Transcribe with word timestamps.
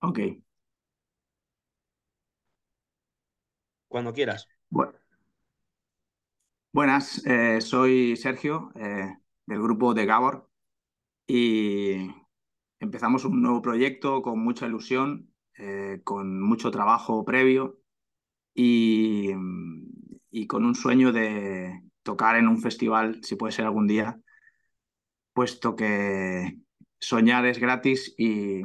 Ok. 0.00 0.18
Cuando 3.88 4.12
quieras. 4.14 4.48
Bu- 4.70 4.94
buenas, 6.72 7.24
eh, 7.26 7.60
soy 7.60 8.16
Sergio 8.16 8.70
eh, 8.76 9.16
del 9.46 9.62
grupo 9.62 9.94
de 9.94 10.06
Gabor 10.06 10.50
y 11.26 12.08
empezamos 12.80 13.24
un 13.26 13.42
nuevo 13.42 13.62
proyecto 13.62 14.22
con 14.22 14.40
mucha 14.40 14.66
ilusión, 14.66 15.32
eh, 15.58 16.00
con 16.04 16.40
mucho 16.42 16.70
trabajo 16.70 17.24
previo 17.26 17.80
y, 18.54 19.32
y 20.30 20.46
con 20.46 20.64
un 20.64 20.74
sueño 20.74 21.12
de 21.12 21.82
tocar 22.02 22.36
en 22.36 22.48
un 22.48 22.60
festival, 22.60 23.20
si 23.24 23.36
puede 23.36 23.52
ser 23.52 23.66
algún 23.66 23.86
día, 23.86 24.20
puesto 25.32 25.76
que 25.76 26.58
soñar 27.00 27.46
es 27.46 27.58
gratis 27.58 28.14
y, 28.18 28.62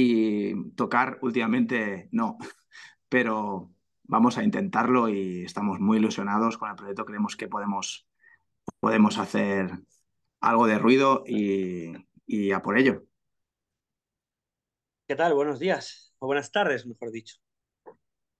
y 0.00 0.70
tocar 0.76 1.18
últimamente 1.22 2.08
no, 2.12 2.38
pero 3.08 3.72
vamos 4.04 4.38
a 4.38 4.44
intentarlo 4.44 5.08
y 5.08 5.44
estamos 5.44 5.80
muy 5.80 5.98
ilusionados 5.98 6.56
con 6.56 6.70
el 6.70 6.76
proyecto. 6.76 7.04
Creemos 7.04 7.36
que 7.36 7.48
podemos, 7.48 8.08
podemos 8.78 9.18
hacer 9.18 9.70
algo 10.40 10.66
de 10.68 10.78
ruido 10.78 11.24
y, 11.26 11.92
y 12.26 12.52
a 12.52 12.62
por 12.62 12.78
ello. 12.78 13.02
¿Qué 15.08 15.16
tal? 15.16 15.34
Buenos 15.34 15.58
días. 15.58 16.14
O 16.20 16.26
buenas 16.26 16.52
tardes, 16.52 16.86
mejor 16.86 17.10
dicho. 17.10 17.36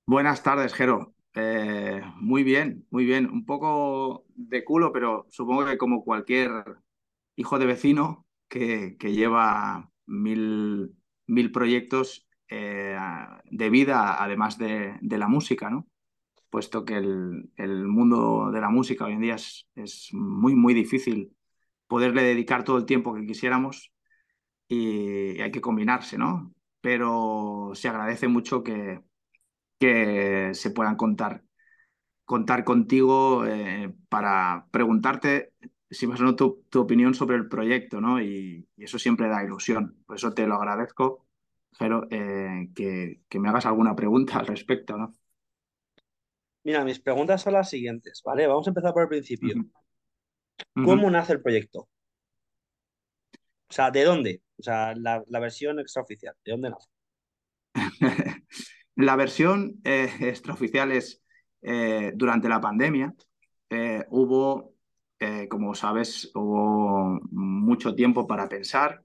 Buenas 0.06 0.42
tardes, 0.42 0.74
Jero. 0.74 1.14
Eh, 1.34 2.00
muy 2.16 2.44
bien, 2.44 2.86
muy 2.90 3.04
bien. 3.04 3.26
Un 3.26 3.44
poco 3.44 4.26
de 4.36 4.64
culo, 4.64 4.92
pero 4.92 5.26
supongo 5.28 5.66
que 5.66 5.76
como 5.76 6.04
cualquier 6.04 6.50
hijo 7.34 7.58
de 7.58 7.66
vecino 7.66 8.26
que, 8.48 8.96
que 8.98 9.12
lleva 9.12 9.90
mil, 10.06 10.94
mil 11.28 11.52
proyectos 11.52 12.26
eh, 12.48 12.98
de 13.44 13.70
vida, 13.70 14.22
además 14.22 14.58
de, 14.58 14.96
de, 15.00 15.18
la 15.18 15.28
música, 15.28 15.70
¿no? 15.70 15.86
Puesto 16.50 16.84
que 16.84 16.96
el, 16.96 17.86
mundo 17.86 18.50
de 18.50 18.60
la 18.60 18.70
música 18.70 19.04
hoy 19.04 19.12
en 19.12 19.20
día 19.20 19.34
es, 19.36 19.68
es 19.76 20.08
muy, 20.12 20.56
muy 20.56 20.74
difícil 20.74 21.36
poderle 21.86 22.22
dedicar 22.22 22.64
todo 22.64 22.78
el 22.78 22.86
tiempo 22.86 23.14
que 23.14 23.26
quisiéramos 23.26 23.92
y 24.68 25.40
hay 25.40 25.50
que 25.50 25.60
combinarse, 25.60 26.18
¿no? 26.18 26.54
Pero 26.80 27.72
se 27.74 27.88
agradece 27.88 28.28
mucho 28.28 28.62
que, 28.62 29.00
que 29.78 30.50
se 30.54 30.70
puedan 30.70 30.96
contar, 30.96 31.42
contar 32.24 32.64
contigo 32.64 33.46
eh, 33.46 33.94
para 34.08 34.66
preguntarte 34.70 35.52
si 35.90 36.06
más 36.06 36.20
o 36.20 36.24
menos 36.24 36.36
tu, 36.36 36.64
tu, 36.68 36.80
opinión 36.80 37.14
sobre 37.14 37.36
el 37.36 37.48
proyecto, 37.48 38.00
¿no? 38.00 38.20
Y, 38.20 38.68
y, 38.76 38.84
eso 38.84 38.98
siempre 38.98 39.28
da 39.28 39.44
ilusión. 39.44 40.02
Por 40.06 40.16
eso 40.16 40.32
te 40.32 40.46
lo 40.46 40.54
agradezco, 40.56 41.26
Jero, 41.78 42.06
eh, 42.10 42.68
que, 42.74 43.22
que, 43.28 43.38
me 43.38 43.48
hagas 43.48 43.66
alguna 43.66 43.94
pregunta 43.96 44.38
al 44.38 44.46
respecto, 44.46 44.96
¿no? 44.96 45.14
Mira, 46.64 46.84
mis 46.84 47.00
preguntas 47.00 47.42
son 47.42 47.54
las 47.54 47.70
siguientes, 47.70 48.22
¿vale? 48.24 48.46
Vamos 48.46 48.66
a 48.66 48.70
empezar 48.70 48.92
por 48.92 49.02
el 49.02 49.08
principio. 49.08 49.54
Uh 49.56 49.60
-huh. 49.60 50.84
¿Cómo 50.84 51.04
uh 51.04 51.08
-huh. 51.08 51.12
nace 51.12 51.32
el 51.32 51.42
proyecto? 51.42 51.88
O 53.70 53.72
sea, 53.72 53.90
¿de 53.90 54.04
dónde? 54.04 54.42
O 54.58 54.62
sea, 54.62 54.94
la, 54.94 55.22
la 55.28 55.40
versión 55.40 55.78
extraoficial, 55.78 56.34
¿de 56.44 56.52
dónde 56.52 56.70
nace? 56.70 56.88
la 58.96 59.16
versión 59.16 59.80
eh, 59.84 60.10
extraoficial 60.20 60.92
es 60.92 61.22
eh, 61.62 62.12
durante 62.14 62.48
la 62.48 62.60
pandemia. 62.60 63.14
Eh, 65.20 65.48
como 65.48 65.74
sabes, 65.74 66.30
hubo 66.34 67.20
mucho 67.30 67.94
tiempo 67.94 68.26
para 68.26 68.48
pensar, 68.48 69.02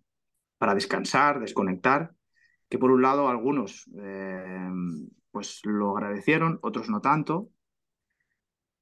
para 0.58 0.76
descansar, 0.76 1.40
desconectar, 1.40 2.14
que 2.70 2.78
por 2.78 2.92
un 2.92 3.02
lado 3.02 3.30
algunos 3.30 3.90
pues 5.32 5.62
lo 5.64 5.98
agradecieron, 5.98 6.60
otros 6.62 6.90
no 6.90 7.02
tanto, 7.02 7.50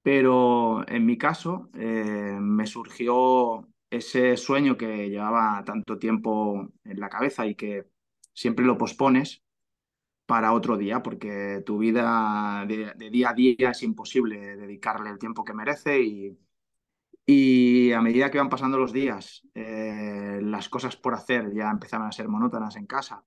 pero 0.02 0.88
en 0.88 1.06
mi 1.06 1.18
caso 1.18 1.70
me 1.74 2.68
surgió 2.68 3.68
ese 3.90 4.38
sueño 4.38 4.78
que 4.78 5.10
llevaba 5.10 5.64
tanto 5.66 6.00
tiempo 6.00 6.70
en 6.84 7.00
la 7.00 7.10
cabeza 7.10 7.46
y 7.46 7.56
que 7.56 7.88
siempre 8.34 8.66
lo 8.66 8.78
pospones 8.78 9.44
para 10.26 10.54
otro 10.54 10.78
día, 10.78 11.04
porque 11.04 11.62
tu 11.66 11.78
vida 11.78 12.66
de, 12.68 12.94
de, 12.96 13.10
día 13.10 13.32
a 13.32 13.34
día 13.34 13.72
es 13.72 13.84
imposible 13.84 14.56
dedicarle 14.56 15.10
el 15.10 15.20
tiempo 15.20 15.44
que 15.44 15.54
merece 15.54 16.02
y, 16.02 16.38
y 17.34 17.94
a 17.94 18.02
medida 18.02 18.30
que 18.30 18.40
van 18.40 18.50
pasando 18.50 18.78
los 18.78 18.92
días, 18.92 19.48
eh, 19.56 20.40
las 20.44 20.68
cosas 20.68 20.98
por 20.98 21.14
hacer 21.14 21.54
ya 21.54 21.70
empezaban 21.70 22.10
a 22.10 22.12
ser 22.12 22.28
monótonas 22.28 22.76
en 22.76 22.86
casa 22.86 23.24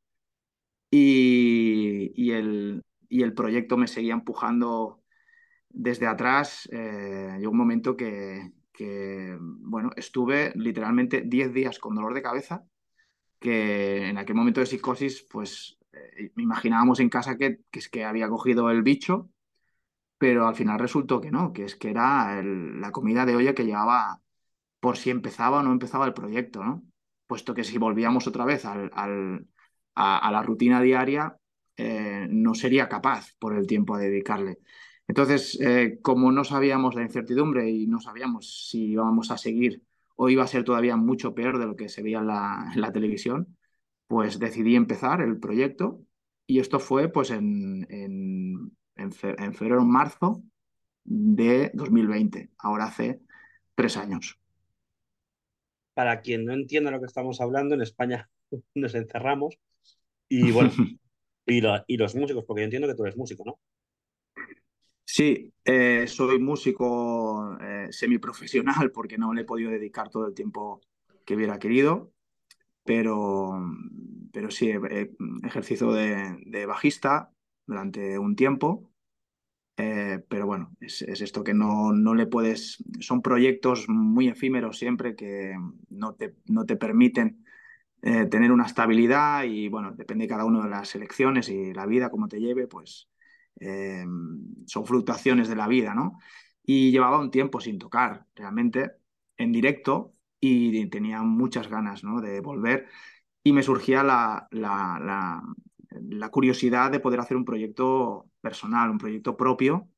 y, 0.91 2.13
y, 2.15 2.33
el, 2.33 2.85
y 3.09 3.23
el 3.23 3.33
proyecto 3.33 3.79
me 3.79 3.87
seguía 3.87 4.13
empujando 4.13 5.01
desde 5.71 6.07
atrás. 6.07 6.69
Eh, 6.71 7.37
llegó 7.39 7.53
un 7.53 7.57
momento 7.57 7.97
que, 7.97 8.53
bueno, 9.41 9.91
estuve 9.97 10.53
literalmente 10.55 11.23
10 11.23 11.55
días 11.55 11.79
con 11.79 11.95
dolor 11.95 12.13
de 12.13 12.21
cabeza, 12.21 12.63
que 13.41 14.09
en 14.09 14.19
aquel 14.19 14.37
momento 14.37 14.61
de 14.61 14.67
psicosis, 14.67 15.27
pues 15.31 15.79
eh, 15.95 16.31
imaginábamos 16.37 17.01
en 17.01 17.09
casa 17.09 17.39
que, 17.39 17.61
es 17.73 17.89
que 17.89 18.05
había 18.05 18.29
cogido 18.29 18.71
el 18.71 18.83
bicho, 18.83 19.31
pero 20.25 20.49
al 20.49 20.55
final 20.55 20.79
resultó 20.79 21.21
que 21.21 21.31
no, 21.31 21.53
que 21.53 21.65
es 21.65 21.77
que 21.77 21.91
era 21.91 22.43
la 22.43 22.93
comida 22.93 23.27
de 23.27 23.37
olla 23.37 23.55
que 23.55 23.67
llevaba 23.67 24.23
por 24.81 24.97
si 24.97 25.11
empezaba 25.11 25.61
o 25.61 25.63
no 25.63 25.71
empezaba 25.71 26.07
el 26.07 26.15
proyecto, 26.15 26.65
¿no? 26.65 26.83
Puesto 27.27 27.53
que 27.53 27.63
si 27.63 27.77
volvíamos 27.77 28.27
otra 28.27 28.47
vez 28.47 28.65
al, 28.65 28.91
a, 29.95 30.31
la 30.33 30.43
rutina 30.43 30.81
diaria, 30.81 31.37
eh, 31.77 32.27
no 32.31 32.55
sería 32.55 32.89
capaz 32.89 33.35
por 33.39 33.55
el 33.55 33.67
tiempo 33.67 33.95
a 33.95 33.99
dedicarle. 33.99 34.61
Entonces, 35.07 35.61
eh, 35.61 35.99
como 36.01 36.33
no 36.33 36.43
sabíamos 36.45 36.95
la 36.95 37.03
incertidumbre 37.03 37.69
y 37.69 37.87
no 37.87 38.01
sabíamos 38.01 38.71
si 38.71 38.93
íbamos 38.93 39.31
a 39.31 39.37
seguir 39.37 39.83
o 40.17 40.31
iba 40.31 40.43
a 40.43 40.47
ser 40.47 40.65
todavía 40.65 40.97
mucho 40.97 41.35
peor 41.35 41.59
de 41.59 41.67
lo 41.67 41.77
que 41.77 41.91
se 41.91 42.03
veía 42.03 42.21
en 42.21 42.29
la, 42.29 42.93
televisión, 42.95 43.59
pues 44.07 44.39
decidí 44.39 44.75
empezar 44.75 45.21
el 45.21 45.39
proyecto 45.39 46.01
y 46.47 46.61
esto 46.61 46.81
fue 46.81 47.11
pues 47.11 47.31
en, 47.31 47.87
en, 49.05 49.13
fe, 49.13 49.35
en 49.39 49.55
febrero, 49.55 49.85
marzo 49.85 50.43
de 51.05 51.71
2020, 51.75 52.51
ahora 52.59 52.87
hace 52.87 53.21
tres 53.75 53.97
años. 53.97 54.39
Para 55.95 56.21
quien 56.21 56.45
no 56.45 56.53
entienda 56.53 56.91
lo 56.91 57.01
que 57.01 57.07
estamos 57.07 57.41
hablando, 57.41 57.75
en 57.75 57.83
España 57.83 58.29
nos 58.75 58.95
encerramos 58.95 59.59
y 60.29 60.51
bueno, 60.51 60.71
y, 61.47 61.61
lo, 61.61 61.85
y 61.87 61.97
los 61.97 62.15
músicos, 62.15 62.45
porque 62.45 62.63
yo 62.63 62.65
entiendo 62.65 62.89
que 62.89 62.95
tú 62.95 63.05
eres 63.05 63.17
músico, 63.17 63.45
¿no? 63.45 63.61
Sí, 65.07 65.53
eh, 65.65 66.07
soy 66.09 66.41
músico 66.41 67.57
eh, 67.61 67.89
semiprofesional 67.91 68.91
porque 68.91 69.19
no 69.19 69.33
le 69.33 69.43
he 69.43 69.45
podido 69.45 69.71
dedicar 69.71 70.11
todo 70.11 70.27
el 70.27 70.35
tiempo 70.35 70.81
que 71.25 71.37
hubiera 71.37 71.59
querido, 71.59 72.13
pero, 72.83 73.53
pero 74.33 74.51
sí, 74.51 74.73
ejercicio 75.45 75.93
de, 75.93 76.37
de, 76.47 76.67
bajista 76.67 77.31
durante 77.67 78.19
un 78.19 78.35
tiempo, 78.35 78.91
eh, 79.77 80.25
pero 80.29 80.47
bueno, 80.47 80.77
es, 80.81 81.03
es, 81.03 81.21
esto 81.21 81.43
que 81.45 81.55
no, 81.55 81.93
no 81.93 82.15
le 82.15 82.27
puedes, 82.27 82.83
son 83.01 83.23
proyectos 83.23 83.89
muy 83.89 84.29
efímeros 84.29 84.79
siempre 84.79 85.17
que 85.17 85.55
no 85.91 86.15
te, 86.15 86.37
no 86.47 86.65
te 86.65 86.77
permiten 86.77 87.45
eh, 88.03 88.27
tener 88.27 88.53
una 88.53 88.67
estabilidad 88.67 89.45
y 89.45 89.69
bueno, 89.69 89.93
depende 89.93 90.25
de 90.25 90.29
cada 90.29 90.45
uno 90.45 90.63
de 90.63 90.71
las 90.71 90.95
elecciones 90.95 91.49
y 91.49 91.73
la 91.73 91.87
vida, 91.87 92.11
como 92.11 92.29
te 92.29 92.39
lleve, 92.41 92.67
pues 92.67 93.09
eh, 93.61 94.05
son 94.67 94.87
fluctuaciones 94.87 95.49
de 95.49 95.57
la 95.57 95.69
vida, 95.69 95.95
¿no? 95.95 96.19
Y 96.63 96.91
llevaba 96.91 97.19
un 97.19 97.31
tiempo 97.31 97.61
sin 97.61 97.79
tocar 97.79 98.27
realmente 98.35 98.93
en 99.37 99.53
directo 99.53 100.15
y 100.41 100.87
tenía 100.89 101.23
muchas 101.23 101.69
ganas 101.69 102.05
¿no? 102.05 102.21
de 102.21 102.41
volver 102.41 102.87
y 103.43 103.53
me 103.53 103.63
surgía 103.63 104.03
la, 104.03 104.49
la, 104.51 105.43
curiosidad 106.31 106.91
de 106.91 107.01
poder 107.01 107.21
hacer 107.21 107.37
un 107.37 107.45
proyecto 107.45 108.27
personal, 108.45 108.91
un 108.91 108.99
proyecto 108.99 109.37
propio, 109.37 109.89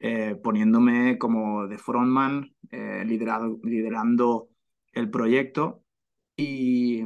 eh, 0.00 0.36
poniéndome 0.44 1.18
como 1.18 1.66
de 1.66 1.78
frontman, 1.78 2.54
eh, 2.70 3.04
liderado, 3.06 3.58
liderando 3.64 4.50
el 4.92 5.10
proyecto. 5.10 5.82
Y, 6.36 7.02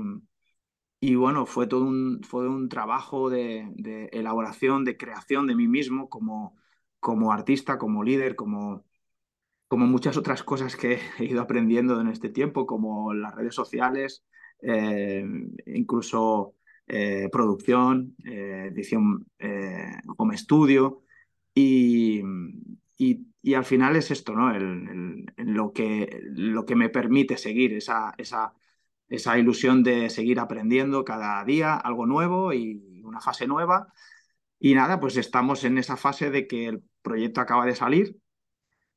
y 1.00 1.14
bueno, 1.14 1.46
fue 1.46 1.66
todo 1.69 1.84
un, 1.84 2.22
fue 2.25 2.48
un 2.48 2.69
trabajo 2.69 3.31
de, 3.31 4.08
elaboración, 4.12 4.84
de 4.84 4.96
creación 4.96 5.46
de 5.46 5.54
mí 5.54 5.69
mismo 5.69 6.08
como, 6.10 6.56
como 6.98 7.32
artista, 7.32 7.78
como 7.78 8.02
líder, 8.02 8.34
como, 8.37 8.84
como 9.69 9.87
muchas 9.87 10.16
otras 10.16 10.42
cosas 10.42 10.76
que 10.76 10.98
he 11.19 11.25
ido 11.25 11.40
aprendiendo 11.42 12.00
en 12.00 12.08
este 12.08 12.31
tiempo, 12.31 12.66
como 12.66 13.14
las 13.14 13.34
redes 13.37 13.54
sociales, 13.54 14.25
eh, 14.62 15.25
incluso 15.66 16.54
eh, 16.92 17.28
producción, 17.31 18.16
eh, 18.25 18.70
edición 18.72 19.26
home 20.16 20.37
studio. 20.37 21.02
Y, 21.54 22.22
y, 22.96 23.54
al 23.54 23.64
final 23.64 23.96
es 23.96 24.10
esto, 24.10 24.34
¿no? 24.34 24.52
lo, 25.37 25.72
que, 25.72 26.20
lo 26.34 26.66
que 26.66 26.76
me 26.76 26.88
permite 26.90 27.37
seguir 27.38 27.72
esa, 27.75 28.14
esa, 28.19 28.54
esa 29.08 29.38
ilusión 29.38 29.82
de 29.82 30.10
seguir 30.10 30.40
aprendiendo 30.40 31.04
cada 31.04 31.44
día 31.44 31.76
algo 31.76 32.06
nuevo 32.06 32.52
y 32.52 33.02
una 33.04 33.20
fase 33.20 33.46
nueva. 33.46 33.92
Y 34.58 34.75
nada, 34.75 35.00
pues 35.00 35.16
estamos 35.16 35.64
en 35.64 35.78
esa 35.78 35.96
fase 35.96 36.31
de 36.31 36.46
que 36.46 36.66
el 36.66 36.82
proyecto 37.02 37.40
acaba 37.40 37.66
de 37.66 37.75
salir, 37.76 38.20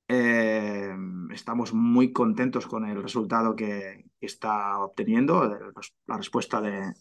eh, 0.07 0.93
estamos 1.31 1.73
muy 1.73 2.11
contentos 2.11 2.67
con 2.67 2.85
el 2.85 3.01
resultado 3.01 3.55
que, 3.55 4.05
está 4.25 4.79
obteniendo, 4.79 5.73
la 6.07 6.17
respuesta 6.17 6.61
de, 6.61 6.93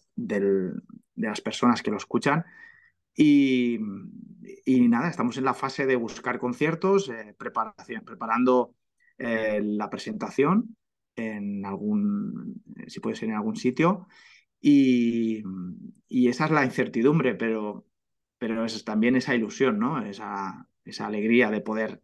las 1.16 1.40
personas 1.40 1.82
que 1.82 1.90
lo 1.90 1.96
escuchan. 1.96 2.44
Y, 3.14 3.78
nada, 4.66 5.08
estamos 5.08 5.36
en 5.36 5.44
la 5.44 5.54
fase 5.54 5.86
de 5.86 5.96
buscar 5.96 6.38
conciertos, 6.38 7.08
eh, 7.08 7.34
preparando 7.36 8.74
eh, 9.19 9.60
la 9.62 9.90
presentación 9.90 10.76
en 11.16 11.64
algún, 11.66 12.62
si 12.86 13.00
puede 13.00 13.16
ser 13.16 13.28
en 13.28 13.36
algún 13.36 13.56
sitio. 13.56 14.06
Y, 14.60 15.42
esa 16.08 16.44
es 16.46 16.50
la 16.50 16.64
incertidumbre, 16.64 17.34
pero, 17.34 17.86
pero 18.38 18.64
es 18.64 18.84
también 18.84 19.16
esa 19.16 19.34
ilusión, 19.34 19.78
¿no? 19.78 20.04
Esa, 20.04 20.68
esa 20.84 21.06
alegría 21.06 21.50
de 21.50 21.60
poder 21.60 22.02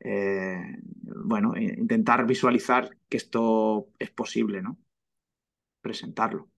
eh, 0.00 0.76
bueno, 1.02 1.54
intentar 1.56 2.26
visualizar 2.26 2.90
que 3.08 3.16
esto 3.18 3.88
es 3.98 4.10
posible, 4.10 4.62
¿no? 4.62 4.78
Presentarlo. 5.80 6.48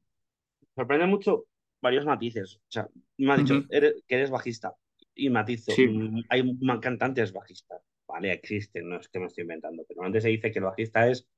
Sorprende 0.74 1.06
mucho 1.06 1.46
varios 1.80 2.06
matices. 2.06 2.56
O 2.56 2.70
sea, 2.70 2.88
me 3.18 3.32
ha 3.32 3.36
dicho 3.36 3.66
que 3.68 3.94
eres 4.08 4.30
bajista 4.30 4.74
y 5.14 5.28
matizo. 5.28 5.72
Mm, 5.76 6.22
hay 6.28 6.58
cantantes 6.80 7.32
bajistas, 7.32 7.82
¿vale? 8.06 8.32
Existen, 8.32 8.88
no 8.88 9.00
es 9.00 9.08
que 9.08 9.18
me 9.18 9.26
estoy 9.26 9.42
inventando, 9.42 9.84
pero 9.86 10.02
antes 10.04 10.22
se 10.22 10.30
dice 10.30 10.50
que 10.50 10.58
el 10.58 10.64
bajista 10.64 11.08
es, 11.08 11.28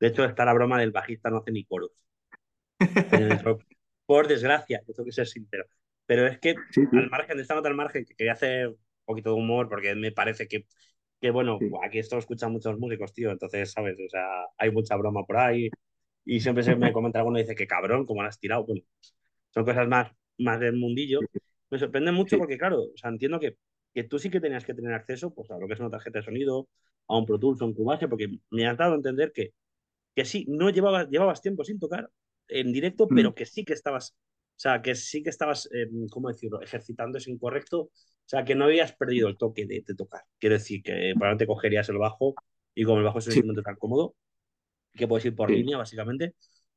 de 0.00 0.06
hecho 0.06 0.24
está 0.24 0.44
la 0.44 0.54
broma 0.54 0.78
del 0.78 0.92
bajista 0.92 1.30
no 1.30 1.38
hace 1.38 1.50
ni 1.50 1.64
coros. 1.64 1.90
Por 4.06 4.26
desgracia, 4.26 4.82
tengo 4.86 5.04
que 5.04 5.12
ser 5.12 5.26
sincero. 5.26 5.66
Pero 6.06 6.26
es 6.26 6.38
que 6.38 6.54
al 6.92 7.10
margen, 7.10 7.36
de 7.36 7.42
esta 7.42 7.54
nota 7.54 7.68
al 7.68 7.74
margen, 7.74 8.06
que 8.06 8.14
quería 8.14 8.32
hacer 8.32 8.68
un 8.68 8.78
poquito 9.04 9.30
de 9.30 9.36
humor 9.36 9.68
porque 9.68 9.94
me 9.94 10.12
parece 10.12 10.48
que 10.48 10.66
que 11.20 11.30
bueno, 11.30 11.58
aquí 11.82 11.98
esto 11.98 12.16
lo 12.16 12.20
escuchan 12.20 12.52
muchos 12.52 12.78
músicos, 12.78 13.12
tío, 13.12 13.30
entonces, 13.30 13.72
¿sabes? 13.72 13.98
O 13.98 14.08
sea, 14.08 14.26
hay 14.56 14.70
mucha 14.70 14.96
broma 14.96 15.24
por 15.24 15.36
ahí 15.38 15.70
y 16.24 16.40
siempre 16.40 16.62
se 16.62 16.76
me 16.76 16.92
comenta 16.92 17.18
alguno 17.18 17.38
y 17.38 17.42
dice 17.42 17.54
que 17.54 17.66
cabrón, 17.66 18.06
¿cómo 18.06 18.22
lo 18.22 18.28
has 18.28 18.38
tirado? 18.38 18.64
Bueno, 18.64 18.82
son 19.50 19.64
cosas 19.64 19.88
más, 19.88 20.12
más 20.38 20.60
del 20.60 20.76
mundillo. 20.76 21.20
Me 21.70 21.78
sorprende 21.78 22.12
mucho 22.12 22.38
porque, 22.38 22.56
claro, 22.56 22.82
o 22.82 22.96
sea, 22.96 23.10
entiendo 23.10 23.40
que, 23.40 23.56
que 23.94 24.04
tú 24.04 24.18
sí 24.18 24.30
que 24.30 24.40
tenías 24.40 24.64
que 24.64 24.74
tener 24.74 24.92
acceso 24.92 25.34
pues, 25.34 25.50
a 25.50 25.58
lo 25.58 25.66
que 25.66 25.74
es 25.74 25.80
una 25.80 25.90
tarjeta 25.90 26.20
de 26.20 26.24
sonido, 26.24 26.68
a 27.08 27.18
un 27.18 27.26
Pro 27.26 27.38
Tools 27.38 27.60
o 27.62 27.66
un 27.66 27.74
Cubase, 27.74 28.08
porque 28.08 28.38
me 28.50 28.66
has 28.66 28.76
dado 28.76 28.92
a 28.92 28.96
entender 28.96 29.32
que, 29.32 29.52
que 30.14 30.24
sí, 30.24 30.44
no 30.48 30.70
llevabas, 30.70 31.08
llevabas 31.08 31.42
tiempo 31.42 31.64
sin 31.64 31.78
tocar 31.78 32.10
en 32.48 32.72
directo, 32.72 33.08
pero 33.08 33.34
que 33.34 33.44
sí 33.44 33.64
que 33.64 33.72
estabas, 33.72 34.16
o 34.58 34.60
sea, 34.60 34.82
que 34.82 34.96
sí 34.96 35.22
que 35.22 35.30
estabas, 35.30 35.68
eh, 35.72 35.88
¿cómo 36.10 36.28
decirlo?, 36.28 36.60
ejercitando 36.60 37.18
ese 37.18 37.30
incorrecto 37.30 37.90
o 38.28 38.30
sea, 38.30 38.44
que 38.44 38.54
no 38.54 38.66
habías 38.66 38.92
perdido 38.92 39.26
el 39.28 39.38
toque 39.38 39.64
de, 39.64 39.82
tocar. 39.96 40.20
Quiero 40.38 40.56
decir 40.56 40.82
que 40.82 41.12
probablemente 41.14 41.46
cogerías 41.46 41.88
el 41.88 41.96
bajo 41.96 42.34
y 42.74 42.84
como 42.84 42.98
el 42.98 43.04
bajo 43.04 43.20
es 43.20 43.26
un 43.26 43.32
instrumento 43.32 43.62
tan 43.62 43.76
cómodo, 43.76 44.16
que 44.92 45.08
puedes 45.08 45.24
ir 45.24 45.34
por 45.34 45.50
línea, 45.50 45.78
básicamente. 45.78 46.34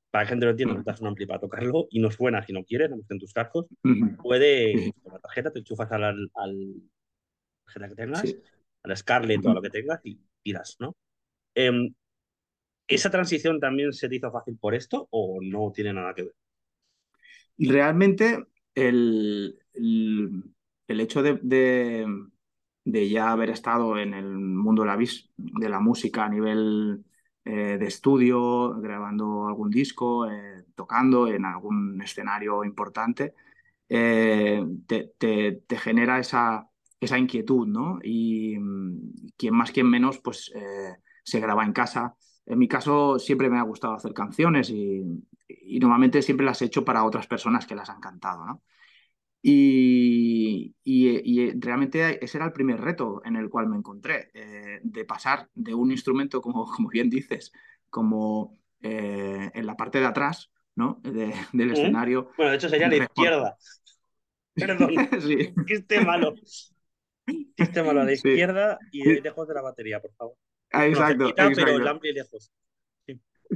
Para 0.10 0.24
que 0.24 0.28
la 0.28 0.30
gente 0.30 0.45
lo 0.45 0.51
entienda, 0.51 0.75
necesitas 0.75 1.01
un 1.01 1.07
ampli 1.07 1.25
para 1.25 1.42
tocarlo 1.42 1.88
y 1.89 2.00
no 2.00 2.10
suena 2.10 2.42
si 2.42 2.54
no 2.54 2.63
quieres, 2.63 2.89
no 2.89 3.01
en 3.10 3.19
tus 3.19 3.33
cascos. 3.33 3.66
Puede, 4.24 4.94
con 5.04 5.12
la 5.12 5.19
tarjeta, 5.19 5.51
te 5.51 5.60
enchufas 5.60 5.92
al, 5.92 6.31
al 6.36 6.74
tarjeta 7.66 7.89
que 7.89 7.95
tengas, 7.95 8.36
al 8.83 8.95
Scarlett 8.95 9.45
o 9.45 9.50
a 9.50 9.54
lo 9.56 9.62
que 9.62 9.69
tengas 9.72 10.00
y 10.06 10.22
tiras, 10.42 10.78
¿no? 10.80 10.95
Em, 11.54 11.94
¿Esa 12.88 13.10
transición 13.10 13.60
también 13.60 13.92
se 13.92 14.07
te 14.07 14.16
hizo 14.16 14.31
fácil 14.31 14.57
por 14.57 14.74
esto 14.74 15.10
o 15.12 15.39
no 15.42 15.69
tiene 15.74 15.92
nada 15.92 16.13
que 16.13 16.24
ver? 16.24 16.33
Realmente 17.69 18.48
el, 18.75 19.60
el 20.92 21.00
hecho 21.00 21.24
de, 21.24 22.06
ya 22.86 23.31
haber 23.31 23.50
estado 23.50 23.98
en 23.98 24.13
el 24.13 24.25
mundo 24.25 24.84
de 24.84 24.88
la, 24.88 24.98
de 25.38 25.69
la 25.69 25.80
música 25.80 26.25
a 26.25 26.30
nivel 26.30 27.04
eh, 27.46 27.78
de 27.80 27.86
estudio, 27.88 28.80
grabando 28.80 29.48
algún 29.48 29.69
disco, 29.69 30.30
eh, 30.30 30.66
tocando 30.75 31.28
en 31.28 31.46
algún 31.46 32.02
escenario 32.02 32.63
importante, 32.63 33.34
eh, 33.90 34.64
te, 34.88 35.78
genera 35.78 36.19
esa, 36.19 36.69
esa 37.00 37.18
inquietud, 37.18 37.68
¿no? 37.68 38.00
Y 38.04 38.56
quien 39.38 39.56
más, 39.56 39.72
quien 39.72 39.90
menos, 39.90 40.19
pues 40.19 40.52
se 41.24 41.40
graba 41.40 41.64
en 41.64 41.74
casa. 41.74 42.16
En 42.46 42.60
mi 42.60 42.68
caso 42.68 43.19
siempre 43.19 43.50
me 43.50 43.60
ha 43.60 43.64
gustado 43.64 43.94
hacer 43.94 44.14
canciones 44.14 44.69
y, 44.69 45.04
y, 45.62 45.80
normalmente 45.80 46.21
siempre 46.21 46.45
las 46.45 46.62
he 46.62 46.65
hecho 46.65 46.86
para 46.86 47.03
otras 47.03 47.27
personas 47.27 47.65
que 47.65 47.75
las 47.75 47.89
han 47.89 48.00
cantado, 48.00 48.45
¿no? 48.45 48.63
Y, 49.44 50.75
realmente 51.59 52.24
ese 52.24 52.38
era 52.38 52.45
el 52.45 52.53
primer 52.53 52.80
reto 52.80 53.21
en 53.25 53.36
el 53.36 53.50
cual 53.50 53.68
me 53.68 53.77
encontré, 53.77 54.30
eh, 54.33 54.80
de 54.83 55.06
pasar 55.06 55.50
de 55.53 55.74
un 55.74 55.92
instrumento, 55.92 56.42
como, 56.42 56.65
como 56.75 56.89
bien 56.89 57.09
dices, 57.09 57.51
como 57.89 58.59
eh, 58.81 59.51
en 59.53 59.65
la 59.65 59.75
parte 59.75 60.00
de 60.00 60.06
atrás 60.06 60.51
¿no? 60.75 61.01
del 61.03 61.71
escenario. 61.71 62.31
Bueno, 62.38 62.51
de 62.51 62.57
hecho 62.57 62.69
sería 62.69 62.88
la 62.88 62.97
izquierda. 62.97 63.57
Perdón, 64.56 64.92
sí. 65.21 65.54
que 65.65 65.74
esté 65.75 66.01
malo. 66.01 66.33
Que 67.25 67.63
esté 67.63 67.83
malo 67.83 68.01
a 68.01 68.04
la 68.04 68.13
izquierda 68.13 68.77
y 68.92 69.21
lejos 69.21 69.47
de 69.47 69.54
la 69.54 69.62
batería, 69.62 70.01
por 70.01 70.13
favor. 70.13 70.36
Ah, 70.71 70.88
exacto, 70.88 71.30
exacto. 71.30 71.62
Pero 71.63 72.00
el 72.01 72.13
lejos. 72.13 72.51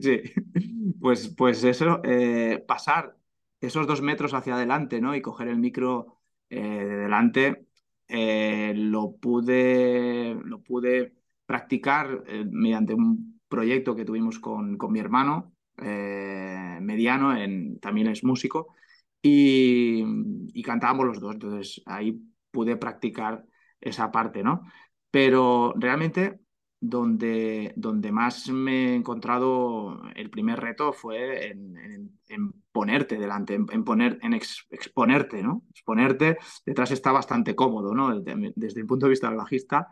Sí. 0.01 0.21
Pues, 1.00 1.27
pues 1.30 1.63
eso, 1.63 2.01
eh, 2.03 2.63
pasar 2.68 3.15
esos 3.62 3.86
dos 3.88 4.01
metros 4.01 4.34
hacia 4.34 4.55
adelante, 4.55 5.01
¿no? 5.01 5.15
Y 5.15 5.22
coger 5.22 5.48
el 5.50 5.58
micro 5.60 6.20
eh, 6.50 6.60
de 6.62 6.96
delante, 6.98 7.67
eh, 8.08 8.74
lo, 8.75 9.15
pude, 9.17 10.36
lo 10.43 10.62
pude 10.63 11.13
practicar 11.46 12.24
mediante 12.50 12.93
un 12.96 13.39
proyecto 13.48 13.96
que 13.96 14.05
tuvimos 14.05 14.39
con, 14.39 14.77
con 14.77 14.91
mi 14.91 15.00
hermano, 15.00 15.53
mediano, 15.77 17.34
también 17.81 18.08
es 18.08 18.24
músico, 18.24 18.75
y, 19.22 20.03
y 20.53 20.63
cantábamos 20.63 21.05
los 21.05 21.20
dos. 21.20 21.34
Entonces 21.36 21.81
ahí 21.86 22.20
pude 22.51 22.77
practicar 22.77 23.46
esa 23.81 24.12
parte, 24.12 24.43
¿no? 24.43 24.62
Pero 25.12 25.74
realmente 25.77 26.39
donde, 26.88 27.74
donde 27.75 28.12
más 28.12 28.48
me 28.50 28.92
he 28.92 28.96
encontrado 28.96 30.01
el 30.15 30.30
primer 30.30 30.60
reto 30.60 30.94
fue 30.94 31.48
en, 31.48 32.20
ponerte 32.72 33.18
delante, 33.18 33.56
en, 33.56 33.84
poner, 33.84 34.20
en 34.22 34.34
exponerte, 34.34 35.42
¿no? 35.42 35.63
Exponerte, 35.72 36.38
detrás 36.65 36.92
está 36.92 37.12
bastante 37.12 37.56
cómodo, 37.56 37.96
¿no? 37.96 38.20
Desde, 38.20 38.80
el 38.82 38.86
punto 38.86 39.08
de 39.08 39.12
vista 39.12 39.27
del 39.27 39.38
bajista, 39.38 39.88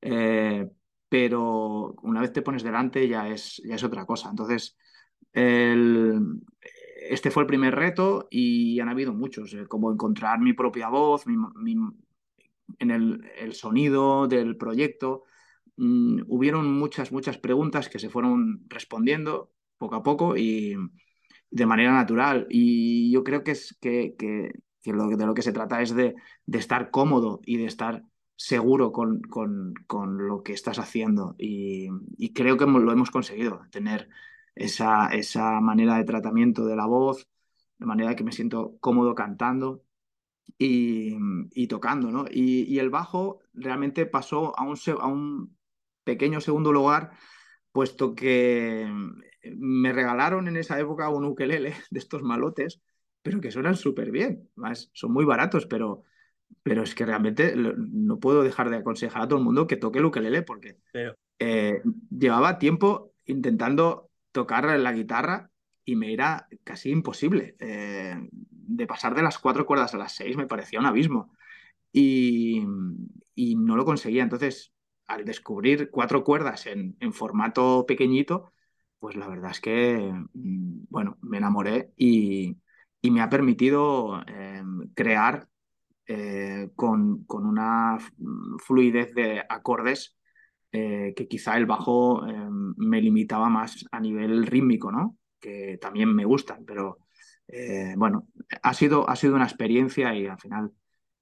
eh, 0.00 0.66
pero 1.08 1.94
una 2.02 2.20
vez 2.22 2.32
te 2.32 2.42
pones 2.42 2.62
delante 2.62 3.06
ya 3.06 3.28
es, 3.28 3.60
ya 3.64 3.74
es 3.74 3.84
otra 3.84 4.06
cosa. 4.06 4.30
Entonces, 4.30 4.78
este 5.32 7.30
fue 7.30 7.42
el 7.42 7.48
primer 7.48 7.74
reto 7.74 8.28
y 8.30 8.80
han 8.80 8.88
habido 8.88 9.12
muchos, 9.12 9.52
eh, 9.52 9.66
como 9.66 9.92
encontrar 9.92 10.40
mi 10.40 10.54
propia 10.54 10.88
voz, 10.88 11.24
en 11.26 12.90
el, 12.90 13.30
el 13.36 13.54
sonido 13.54 14.26
del 14.26 14.56
proyecto. 14.56 15.24
Mm, 15.80 16.24
hubieron 16.28 16.70
muchas, 16.78 17.10
muchas 17.10 17.38
preguntas 17.38 17.88
que 17.88 17.98
se 17.98 18.10
fueron 18.10 18.66
respondiendo 18.68 19.50
poco 19.78 19.94
a 19.96 20.02
poco 20.02 20.36
y 20.36 20.76
de 21.50 21.66
manera 21.66 21.94
natural. 21.94 22.46
Y 22.50 23.10
yo 23.10 23.24
creo 23.24 23.42
que, 23.42 23.52
es, 23.52 23.78
que, 23.80 24.14
de 24.84 25.26
lo 25.26 25.34
que 25.34 25.42
se 25.42 25.52
trata 25.52 25.80
es 25.80 25.94
de, 25.94 26.14
de 26.44 26.58
estar 26.58 26.90
cómodo 26.90 27.40
y 27.46 27.56
de 27.56 27.64
estar 27.64 28.04
seguro 28.36 28.92
con, 28.92 29.22
con, 29.22 29.72
con 29.86 30.28
lo 30.28 30.42
que 30.42 30.52
estás 30.52 30.78
haciendo. 30.78 31.34
Y, 31.38 31.88
creo 32.34 32.58
que 32.58 32.66
lo 32.66 32.92
hemos 32.92 33.10
conseguido, 33.10 33.62
tener 33.70 34.10
esa, 34.54 35.08
esa 35.08 35.60
manera 35.60 35.96
de 35.96 36.04
tratamiento 36.04 36.66
de 36.66 36.76
la 36.76 36.84
voz, 36.86 37.26
de 37.78 37.86
manera 37.86 38.16
que 38.16 38.24
me 38.24 38.32
siento 38.32 38.76
cómodo 38.80 39.14
cantando 39.14 39.82
y, 40.58 41.66
tocando. 41.68 42.10
¿no? 42.10 42.26
Y, 42.30 42.78
el 42.78 42.90
bajo 42.90 43.40
realmente 43.54 44.04
pasó 44.04 44.58
a 44.58 44.64
un 44.64 44.76
pequeño 46.04 46.40
segundo 46.40 46.72
lugar, 46.72 47.12
puesto 47.72 48.14
que 48.14 48.88
me 49.42 49.92
regalaron 49.92 50.48
en 50.48 50.56
esa 50.56 50.78
época 50.78 51.08
un 51.08 51.24
ukelele 51.24 51.74
de 51.90 51.98
estos 51.98 52.22
malotes, 52.22 52.80
pero 53.22 53.40
que 53.40 53.50
suenan 53.50 53.76
súper 53.76 54.10
bien. 54.10 54.48
Más, 54.54 54.90
son 54.92 55.12
muy 55.12 55.24
baratos, 55.24 55.66
pero, 55.66 56.04
pero 56.62 56.82
es 56.82 56.94
que 56.94 57.06
realmente 57.06 57.54
no 57.56 58.18
puedo 58.18 58.42
dejar 58.42 58.70
de 58.70 58.78
aconsejar 58.78 59.22
a 59.22 59.28
todo 59.28 59.38
el 59.38 59.44
mundo 59.44 59.66
que 59.66 59.76
toque 59.76 59.98
el 59.98 60.06
ukelele 60.06 60.42
porque 60.42 60.78
eh, 61.38 61.82
llevaba 62.10 62.58
tiempo 62.58 63.12
intentando 63.26 64.10
tocar 64.32 64.78
la 64.78 64.92
guitarra 64.92 65.50
y 65.84 65.96
me 65.96 66.12
era 66.12 66.48
casi 66.64 66.90
imposible. 66.90 67.56
Eh, 67.58 68.16
de 68.30 68.86
pasar 68.86 69.14
de 69.14 69.22
las 69.22 69.38
cuatro 69.38 69.66
cuerdas 69.66 69.94
a 69.94 69.98
las 69.98 70.14
seis 70.14 70.36
me 70.36 70.46
parecía 70.46 70.78
un 70.78 70.86
abismo 70.86 71.32
y, 71.92 72.64
y 73.34 73.56
no 73.56 73.76
lo 73.76 73.84
conseguía. 73.84 74.22
Entonces, 74.22 74.72
al 75.10 75.24
descubrir 75.24 75.90
cuatro 75.90 76.24
cuerdas 76.24 76.66
en, 76.66 76.96
en 77.00 77.12
formato 77.12 77.84
pequeñito, 77.86 78.52
pues 79.00 79.16
la 79.16 79.26
verdad 79.26 79.50
es 79.50 79.60
que, 79.60 80.12
mm, 80.34 80.84
bueno, 80.88 81.18
me 81.22 81.38
enamoré 81.38 81.92
y, 81.96 82.58
y 83.00 83.10
me 83.10 83.22
ha 83.22 83.28
permitido 83.28 84.22
eh, 84.26 84.62
crear 84.94 85.48
eh, 86.06 86.70
con, 86.76 87.24
con, 87.24 87.46
una 87.46 87.98
fluidez 88.58 89.14
de 89.14 89.42
acordes 89.48 90.16
eh, 90.72 91.12
que 91.16 91.28
quizá 91.28 91.56
el 91.56 91.66
bajo 91.66 92.22
me 92.76 93.00
limitaba 93.00 93.48
más 93.48 93.84
a 93.90 94.00
nivel 94.00 94.46
rítmico, 94.46 94.92
¿no? 94.92 95.16
Que 95.40 95.78
también 95.80 96.14
me 96.14 96.24
gustan, 96.24 96.64
pero 96.64 96.98
bueno, 97.96 98.28
ha 98.62 98.74
sido, 98.74 99.10
ha 99.10 99.16
sido 99.16 99.34
una 99.34 99.44
experiencia 99.44 100.14
y 100.14 100.26
al 100.26 100.38
final, 100.38 100.70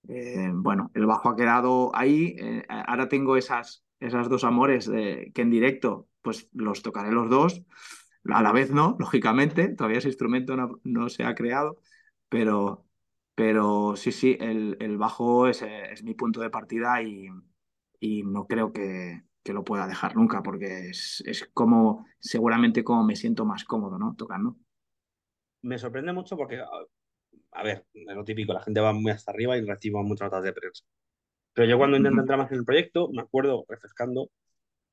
bueno, 0.02 0.90
el 0.95 1.07
bajo 1.07 1.28
ha 1.28 1.37
quedado 1.37 1.95
ahí. 1.95 2.37
ahora 2.69 3.09
tengo 3.09 3.37
esas, 3.37 3.85
esas 4.00 4.28
dos 4.28 4.45
amores 4.45 4.88
que 4.88 5.43
en 5.43 5.50
directo 5.50 6.09
pues 6.23 6.49
los 6.52 6.83
tocaré 6.83 7.11
los 7.11 7.31
dos. 7.31 7.62
A 8.25 8.43
la 8.43 8.52
vez 8.52 8.71
no, 8.71 8.97
lógicamente, 8.99 9.69
todavía 9.69 9.99
ese 9.99 10.09
instrumento 10.09 10.57
no, 10.85 11.09
se 11.09 11.25
ha 11.25 11.35
creado, 11.35 11.81
pero, 12.28 12.87
pero 13.35 13.97
sí, 13.97 14.12
sí, 14.12 14.37
el, 14.40 14.99
bajo 14.99 15.49
es, 15.49 15.62
es, 15.62 16.02
mi 16.02 16.14
punto 16.14 16.40
de 16.40 16.50
partida 16.50 17.02
y, 17.02 17.28
y 18.00 18.23
no 18.25 18.47
creo 18.47 18.73
que, 18.73 19.23
que, 19.43 19.52
lo 19.52 19.64
pueda 19.64 19.87
dejar 19.87 20.17
nunca, 20.17 20.43
porque 20.43 20.90
es, 20.90 21.23
es, 21.26 21.49
como 21.55 22.07
seguramente 22.19 22.85
como 22.85 23.05
me 23.05 23.17
siento 23.17 23.47
más 23.47 23.64
cómodo, 23.64 23.99
¿no? 23.99 24.14
Tocando. 24.17 24.57
Me 25.62 25.78
sorprende 25.78 26.12
mucho 26.12 26.37
porque, 26.37 26.61
a 27.59 27.65
ver, 27.65 27.85
es 27.93 28.15
lo 28.15 28.25
típico, 28.25 28.53
la 28.53 28.62
gente 28.62 28.81
va 28.81 28.93
muy 28.93 29.11
hasta 29.11 29.33
arriba 29.33 29.57
y 29.57 29.62
recibe 29.62 30.00
muchas 30.05 30.27
notas 30.27 30.45
de 30.45 30.53
prensa. 30.53 30.85
Pero 31.53 31.69
yo 31.69 31.77
cuando 31.77 31.97
intento 31.97 32.21
entrar 32.21 32.38
más 32.38 32.53
en 32.53 32.59
el 32.59 32.65
proyecto, 32.65 33.11
me 33.12 33.21
acuerdo, 33.21 33.65
refrescando, 33.69 34.31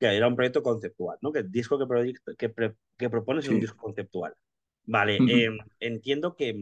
que 0.00 0.06
era 0.06 0.26
un 0.26 0.34
proyecto 0.34 0.64
conceptual, 0.64 1.16
¿no? 1.22 1.30
Que 1.30 1.38
el 1.40 1.50
disco 1.52 1.78
que, 1.78 2.14
que, 2.36 2.74
que 2.98 3.10
propones 3.10 3.44
es 3.44 3.52
un 3.52 3.60
disco 3.60 3.76
conceptual. 3.76 4.34
Vale, 4.82 5.16
em, 5.16 5.58
entiendo 5.78 6.34
que, 6.34 6.56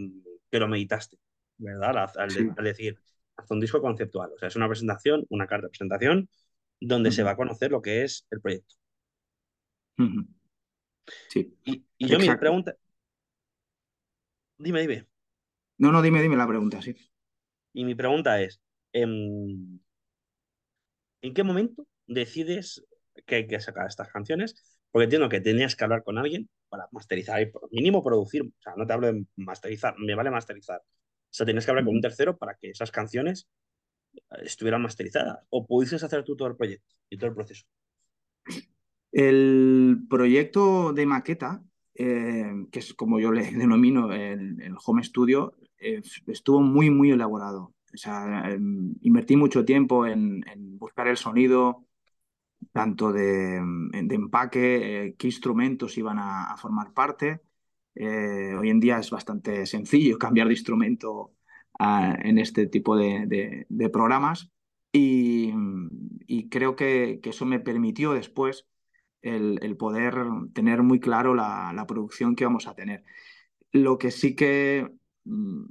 que, 0.51 0.59
lo 0.59 0.69
meditaste, 0.69 1.17
¿verdad? 1.57 2.11
Al, 2.19 2.65
decir, 2.65 2.99
haz 3.37 3.51
un 3.51 3.61
disco 3.61 3.81
conceptual. 3.81 4.31
O 4.35 4.39
sea, 4.39 4.49
es 4.49 4.57
una 4.57 4.69
presentación, 4.69 5.25
una 5.31 5.47
carta 5.47 5.69
de 5.69 5.71
presentación, 5.71 6.29
donde 6.81 7.13
se 7.13 7.23
va 7.23 7.31
a 7.31 7.37
conocer 7.37 7.71
lo 7.71 7.81
que 7.81 8.03
es 8.03 8.27
el 8.31 8.43
proyecto. 8.43 8.75
Sí. 11.31 11.57
Y, 11.65 11.83
yo 11.99 12.19
mi 12.19 12.29
pregunta. 12.37 12.77
Dime, 14.59 14.83
dime. 14.83 15.14
No, 15.79 15.93
no, 15.93 16.03
dime, 16.03 16.23
dime 16.23 16.37
la 16.37 16.47
pregunta, 16.47 16.81
sí. 16.83 16.95
Y 17.75 17.85
mi 17.85 17.95
pregunta 17.95 18.41
es: 18.43 18.61
¿en, 18.93 19.81
¿en 21.23 21.35
qué 21.35 21.43
momento 21.43 21.87
decides 22.07 22.85
que 23.27 23.37
hay 23.37 23.47
que 23.47 23.61
sacar 23.61 23.87
estas 23.87 24.09
canciones, 24.09 24.55
porque 24.91 25.05
entiendo 25.05 25.29
que 25.29 25.41
tenías 25.41 25.77
que 25.77 25.85
hablar 25.85 26.03
con 26.05 26.19
alguien 26.19 26.49
para 26.69 26.89
masterizar 26.93 27.41
y 27.43 27.47
por 27.47 27.71
mínimo 27.73 28.03
producir, 28.03 28.43
o 28.43 28.63
sea, 28.63 28.75
no 28.77 28.87
te 28.87 28.93
hablo 28.93 29.13
de 29.13 29.25
masterizar, 29.37 29.95
me 29.99 30.15
vale 30.15 30.31
masterizar. 30.31 30.79
O 30.81 31.37
sea, 31.37 31.47
tienes 31.47 31.65
que 31.65 31.71
hablar 31.71 31.85
con 31.85 31.95
un 31.95 32.01
tercero 32.01 32.37
para 32.37 32.55
que 32.57 32.71
esas 32.71 32.91
canciones 32.91 33.49
eh, 34.15 34.21
estuvieran 34.45 34.83
masterizadas 34.83 35.39
o 35.51 35.67
pudieses 35.67 36.03
hacer 36.05 36.25
tú 36.25 36.37
todo 36.37 36.49
el 36.49 36.57
proyecto 36.57 36.95
y 37.11 37.19
todo 37.19 37.31
el 37.31 37.37
proceso. 37.37 37.65
El 39.13 40.07
proyecto 40.11 40.93
de 40.93 41.07
maqueta, 41.07 41.63
eh, 41.95 42.67
que 42.71 42.79
es 42.81 42.95
como 42.95 43.21
yo 43.21 43.33
le 43.33 43.43
denomino 43.53 44.13
el, 44.13 44.61
el 44.61 44.75
home 44.85 45.05
studio, 45.05 45.55
eh, 45.79 46.03
estuvo 46.27 46.61
muy, 46.61 46.91
muy 46.91 47.11
elaborado. 47.11 47.75
O 47.93 47.97
sea, 47.97 48.51
em, 48.51 48.95
invertí 49.03 49.37
mucho 49.37 49.65
tiempo 49.65 50.07
en, 50.07 50.45
en 50.49 50.79
buscar 50.79 51.07
el 51.09 51.17
sonido, 51.17 51.87
tanto 52.73 53.13
de, 53.13 53.57
empaque, 53.93 55.07
eh, 55.07 55.15
qué 55.19 55.27
instrumentos 55.29 55.99
iban 55.99 56.19
a, 56.19 56.57
formar 56.59 56.93
parte. 56.93 57.41
Eh, 57.95 58.55
hoy 58.59 58.71
en 58.71 58.81
día 58.81 58.99
es 58.99 59.11
bastante 59.11 59.67
sencillo 59.67 60.19
cambiar 60.19 60.49
de 60.49 60.55
instrumento 60.55 61.33
en 61.79 62.39
este 62.39 62.67
tipo 62.69 62.97
de, 62.97 63.67
programas 63.93 64.51
y, 64.93 65.53
creo 66.51 66.77
que, 66.77 67.21
eso 67.25 67.47
me 67.47 67.61
permitió 67.61 68.13
después 68.13 68.67
el, 69.25 69.77
poder 69.77 70.15
tener 70.53 70.83
muy 70.83 71.01
claro 71.01 71.35
la, 71.35 71.85
producción 71.89 72.37
que 72.37 72.45
vamos 72.45 72.67
a 72.67 72.75
tener. 72.75 73.05
Lo 73.73 73.99
que 73.99 74.11
sí 74.11 74.37
que 74.37 74.89
mm, 75.25 75.65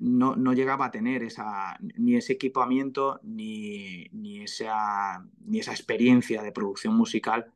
no, 0.00 0.36
no, 0.36 0.52
llegaba 0.52 0.86
a 0.86 0.90
tener 0.90 1.22
esa, 1.22 1.78
ni 1.80 2.16
ese 2.16 2.34
equipamiento 2.34 3.20
ni, 3.22 4.04
ni, 4.12 4.42
esa, 4.42 5.24
ni 5.46 5.60
esa 5.60 5.72
experiencia 5.72 6.42
de 6.42 6.52
producción 6.52 6.94
musical 6.94 7.52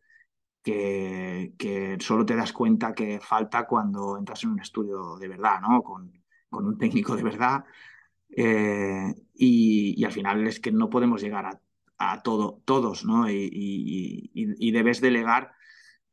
que, 0.63 1.55
que, 1.59 1.99
solo 2.01 2.25
te 2.27 2.37
das 2.37 2.53
cuenta 2.53 2.95
que 2.95 3.21
falta 3.21 3.67
cuando 3.67 4.19
entras 4.19 4.45
en 4.45 4.51
un 4.51 4.61
estudio 4.61 5.17
de 5.19 5.29
verdad, 5.29 5.61
¿no? 5.61 5.83
con, 5.83 6.13
con 6.51 6.67
un 6.67 6.79
técnico 6.79 7.17
de 7.17 7.23
verdad. 7.23 7.65
Eh, 8.37 9.15
y, 9.35 9.95
y, 10.01 10.05
al 10.05 10.13
final 10.13 10.47
es 10.47 10.61
que 10.61 10.73
no 10.73 10.91
podemos 10.91 11.23
llegar 11.23 11.47
a, 11.47 11.61
a 11.99 12.23
todo, 12.23 12.63
todos, 12.65 13.05
¿no? 13.05 13.31
Y, 13.31 14.71
debes 14.73 15.01
delegar 15.01 15.53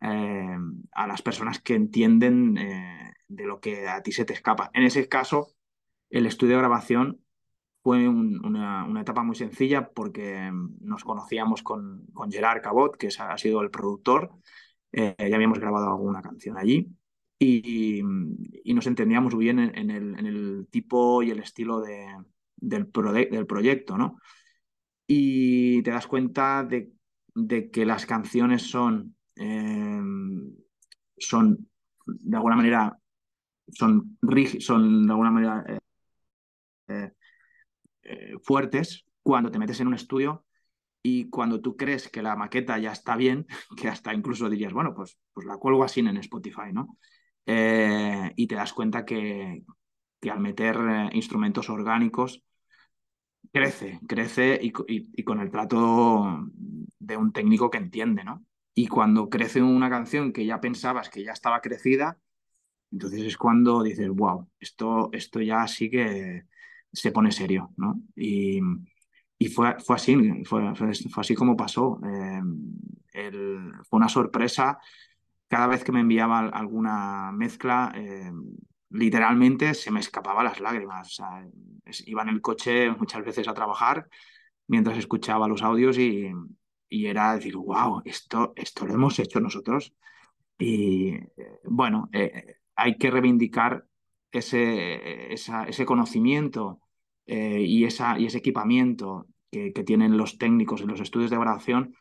eh, 0.02 0.58
a 0.92 1.08
las 1.08 1.22
personas 1.22 1.60
que 1.60 1.76
entienden 1.76 2.58
eh, 2.58 3.14
de 3.28 3.46
lo 3.46 3.60
que 3.60 3.88
a 3.88 4.02
ti 4.04 4.12
se 4.12 4.26
te 4.26 4.34
escapa. 4.34 4.70
En 4.74 4.84
ese 4.84 5.08
caso, 5.08 5.56
el 6.10 6.26
estudio 6.26 6.56
de 6.56 6.62
grabación 6.62 7.22
fue 7.84 8.08
una, 8.08 8.88
etapa 9.02 9.24
muy 9.24 9.36
sencilla 9.36 9.90
porque 9.90 10.52
nos 10.82 11.04
conocíamos 11.04 11.64
con, 11.64 12.06
con 12.14 12.32
Gerard 12.32 12.62
Cabot, 12.62 12.96
que 12.98 13.10
ha 13.18 13.38
sido 13.38 13.62
el 13.62 13.72
productor. 13.72 14.32
Eh, 14.92 15.16
ya 15.18 15.36
habíamos 15.36 15.60
grabado 15.60 15.88
alguna 15.88 16.22
canción 16.22 16.58
allí 16.58 16.90
y, 17.42 18.04
nos 18.74 18.86
entendíamos 18.88 19.34
muy 19.34 19.46
bien 19.46 19.60
en, 19.60 19.90
el, 19.90 20.68
tipo 20.70 21.24
y 21.24 21.32
el 21.32 21.40
estilo 21.40 21.82
de, 21.82 22.08
del, 22.56 22.92
del, 23.32 23.46
proyecto, 23.48 23.98
¿no? 23.98 24.18
Y 25.14 25.84
te 25.84 25.92
das 25.92 26.08
cuenta 26.08 26.64
de, 26.64 26.94
que 27.70 27.86
las 27.86 28.06
canciones 28.06 28.62
son, 28.62 29.18
eh, 29.36 30.00
son 31.18 31.70
de 32.06 32.38
alguna 32.38 32.56
manera, 32.56 32.98
son, 33.68 34.18
son 34.60 35.06
de 35.06 35.12
alguna 35.12 35.32
manera 35.32 35.66
eh, 36.88 37.12
eh, 38.04 38.36
fuertes 38.42 39.04
cuando 39.22 39.52
te 39.52 39.60
metes 39.60 39.82
en 39.82 39.88
un 39.88 39.96
estudio 39.96 40.46
y 41.04 41.30
cuando 41.30 41.60
tú 41.60 41.76
crees 41.76 42.08
que 42.08 42.22
la 42.22 42.38
maqueta 42.38 42.78
ya 42.78 42.94
está 42.94 43.18
bien, 43.18 43.48
que 43.76 43.90
hasta 43.90 44.14
incluso 44.14 44.50
dirías, 44.50 44.72
bueno, 44.72 44.94
pues, 44.96 45.20
pues 45.34 45.46
la 45.46 45.58
cuelgo 45.58 45.84
así 45.84 46.00
en 46.00 46.16
Spotify, 46.16 46.72
¿no? 46.72 46.98
Eh, 47.46 48.32
y 48.38 48.48
te 48.48 48.56
das 48.56 48.72
cuenta 48.72 49.04
que, 49.04 49.66
que 50.22 50.32
al 50.32 50.40
meter 50.40 50.78
eh, 50.78 51.10
instrumentos 51.12 51.70
orgánicos 51.70 52.46
crece, 53.52 54.00
crece 54.08 54.60
y, 54.62 54.72
con 55.24 55.40
el 55.40 55.52
trato 55.52 56.48
de 57.00 57.18
un 57.18 57.32
técnico 57.32 57.70
que 57.70 57.78
entiende, 57.78 58.24
¿no? 58.24 58.46
Y 58.74 58.88
cuando 58.88 59.30
crece 59.30 59.62
una 59.62 59.90
canción 59.90 60.32
que 60.32 60.46
ya 60.46 60.62
pensabas 60.62 61.10
que 61.10 61.24
ya 61.24 61.34
estaba 61.34 61.62
crecida, 61.62 62.18
entonces 62.92 63.22
es 63.22 63.38
cuando 63.38 63.84
dices, 63.84 64.10
wow, 64.10 64.50
esto, 64.60 65.10
esto 65.14 65.42
ya 65.42 65.68
sí 65.68 65.90
que 65.90 66.44
se 66.92 67.12
pone 67.12 67.32
serio, 67.32 67.72
¿no? 67.78 68.02
Y, 68.16 68.60
y 69.38 69.48
fue, 69.48 69.80
fue 69.80 69.96
así, 69.96 70.44
fue, 70.46 70.76
fue, 70.76 70.92
así 71.18 71.36
como 71.36 71.58
pasó. 71.58 72.00
Eh, 72.06 72.42
fue 73.90 73.98
una 73.98 74.10
sorpresa. 74.10 74.78
Cada 75.48 75.68
vez 75.68 75.84
que 75.84 75.92
me 75.92 76.02
enviaba 76.02 76.40
alguna 76.40 77.32
mezcla, 77.34 77.92
eh, 77.96 78.32
literalmente 78.92 79.74
se 79.74 79.92
me 79.92 80.00
escapaban 80.00 80.46
las 80.46 80.60
lágrimas. 80.60 81.20
O 81.20 81.26
iba 82.06 82.22
en 82.24 82.30
el 82.30 82.42
coche 82.42 82.92
muchas 82.92 83.24
veces 83.26 83.48
a 83.48 83.54
trabajar 83.54 84.08
mientras 84.68 84.98
escuchaba 84.98 85.48
los 85.48 85.64
audios 85.64 85.98
y, 85.98 86.32
era 86.90 87.36
decir, 87.36 87.56
wow, 87.56 88.02
esto, 88.06 88.54
esto 88.56 88.86
lo 88.86 88.94
hemos 88.94 89.18
hecho 89.20 89.40
nosotros. 89.40 89.94
Y 90.58 91.16
eh, 91.16 91.60
bueno, 91.64 92.10
hay 92.76 92.98
que 92.98 93.12
reivindicar 93.12 93.86
ese, 94.32 95.34
ese 95.34 95.86
conocimiento 95.86 96.80
eh, 97.26 97.62
y, 97.62 97.86
esa, 97.86 98.20
y 98.20 98.26
ese 98.26 98.40
equipamiento 98.40 99.28
que, 99.52 99.72
tienen 99.86 100.18
los 100.18 100.38
técnicos 100.38 100.82
en 100.82 100.88
los 100.88 101.00
estudios 101.02 101.30
de 101.32 101.38
grabación, 101.38 101.96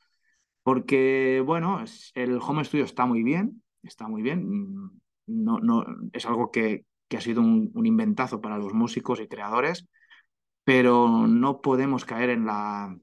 porque, 0.63 1.43
bueno, 1.45 1.85
el 2.15 2.39
home 2.41 2.65
studio 2.65 2.85
está 2.85 3.07
muy 3.07 3.23
bien, 3.23 3.63
está 3.83 4.09
muy 4.09 4.23
bien. 4.23 4.91
No, 5.31 5.59
no, 5.61 5.85
es 6.13 6.27
algo 6.27 6.51
que, 6.51 6.87
que 7.09 7.17
ha 7.17 7.21
sido 7.21 7.41
un, 7.43 7.87
inventazo 7.87 8.41
para 8.41 8.59
los 8.59 8.75
músicos 8.75 9.21
y 9.21 9.29
creadores, 9.29 9.89
pero 10.65 11.27
no 11.29 11.61
podemos 11.61 12.05
caer 12.05 12.31
en 12.31 12.47
la 12.47 12.97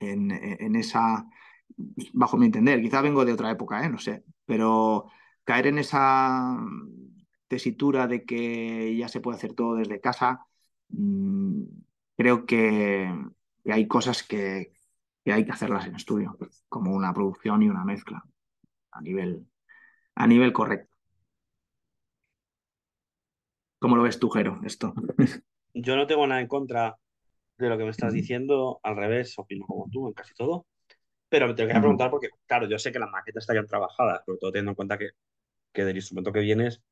en, 0.00 0.32
en 0.32 0.76
esa, 0.76 1.26
bajo 2.12 2.36
mi 2.36 2.46
entender, 2.46 2.80
quizá 2.82 3.00
vengo 3.02 3.24
de 3.24 3.32
otra 3.32 3.50
época, 3.50 3.84
¿eh? 3.84 3.88
no 3.88 3.98
sé, 3.98 4.24
pero 4.44 5.06
caer 5.44 5.68
en 5.68 5.78
esa 5.78 6.58
tesitura 7.48 8.06
de 8.06 8.24
que 8.24 8.96
ya 8.96 9.08
se 9.08 9.20
puede 9.20 9.36
hacer 9.36 9.54
todo 9.54 9.76
desde 9.76 10.00
casa, 10.00 10.46
mmm, 10.88 11.64
creo 12.16 12.46
que, 12.46 13.12
que, 13.64 13.72
hay 13.72 13.86
cosas 13.86 14.22
que, 14.22 14.72
que, 15.24 15.32
hay 15.32 15.44
que 15.44 15.52
hacerlas 15.52 15.86
en 15.86 15.96
estudio, 15.96 16.36
como 16.68 16.94
una 16.94 17.12
producción 17.12 17.62
y 17.62 17.68
una 17.68 17.84
mezcla 17.84 18.24
a 18.92 19.00
nivel, 19.00 19.46
a 20.14 20.26
nivel 20.26 20.52
correcto. 20.52 20.91
¿Cómo 23.82 23.96
lo 23.96 24.04
ves 24.04 24.20
tú, 24.20 24.30
Jero, 24.30 24.60
esto? 24.64 24.94
Yo 25.74 25.96
no 25.96 26.06
tengo 26.06 26.24
nada 26.24 26.40
en 26.40 26.46
contra 26.46 26.96
de 27.58 27.68
lo 27.68 27.76
que 27.76 27.82
me 27.82 27.90
estás 27.90 28.12
diciendo, 28.12 28.78
al 28.84 28.96
revés, 28.96 29.36
opino 29.36 29.66
como 29.66 29.90
tú 29.90 30.06
en 30.06 30.14
casi 30.14 30.34
todo. 30.34 30.66
Pero 31.28 31.52
te 31.52 31.66
quería 31.66 31.80
preguntar 31.80 32.08
porque, 32.08 32.28
claro, 32.46 32.68
yo 32.68 32.78
sé 32.78 32.92
que 32.92 32.98
las 32.98 33.10
maquetas 33.10 33.42
estarían 33.42 33.66
trabajadas, 33.66 34.22
sobre 34.24 34.38
todo 34.38 34.52
teniendo 34.52 34.72
en 34.72 34.74
cuenta 34.76 34.98
que, 34.98 35.10
que 35.72 35.84
del 35.84 35.96
instrumento 35.96 36.30
que 36.30 36.40
vienes, 36.40 36.82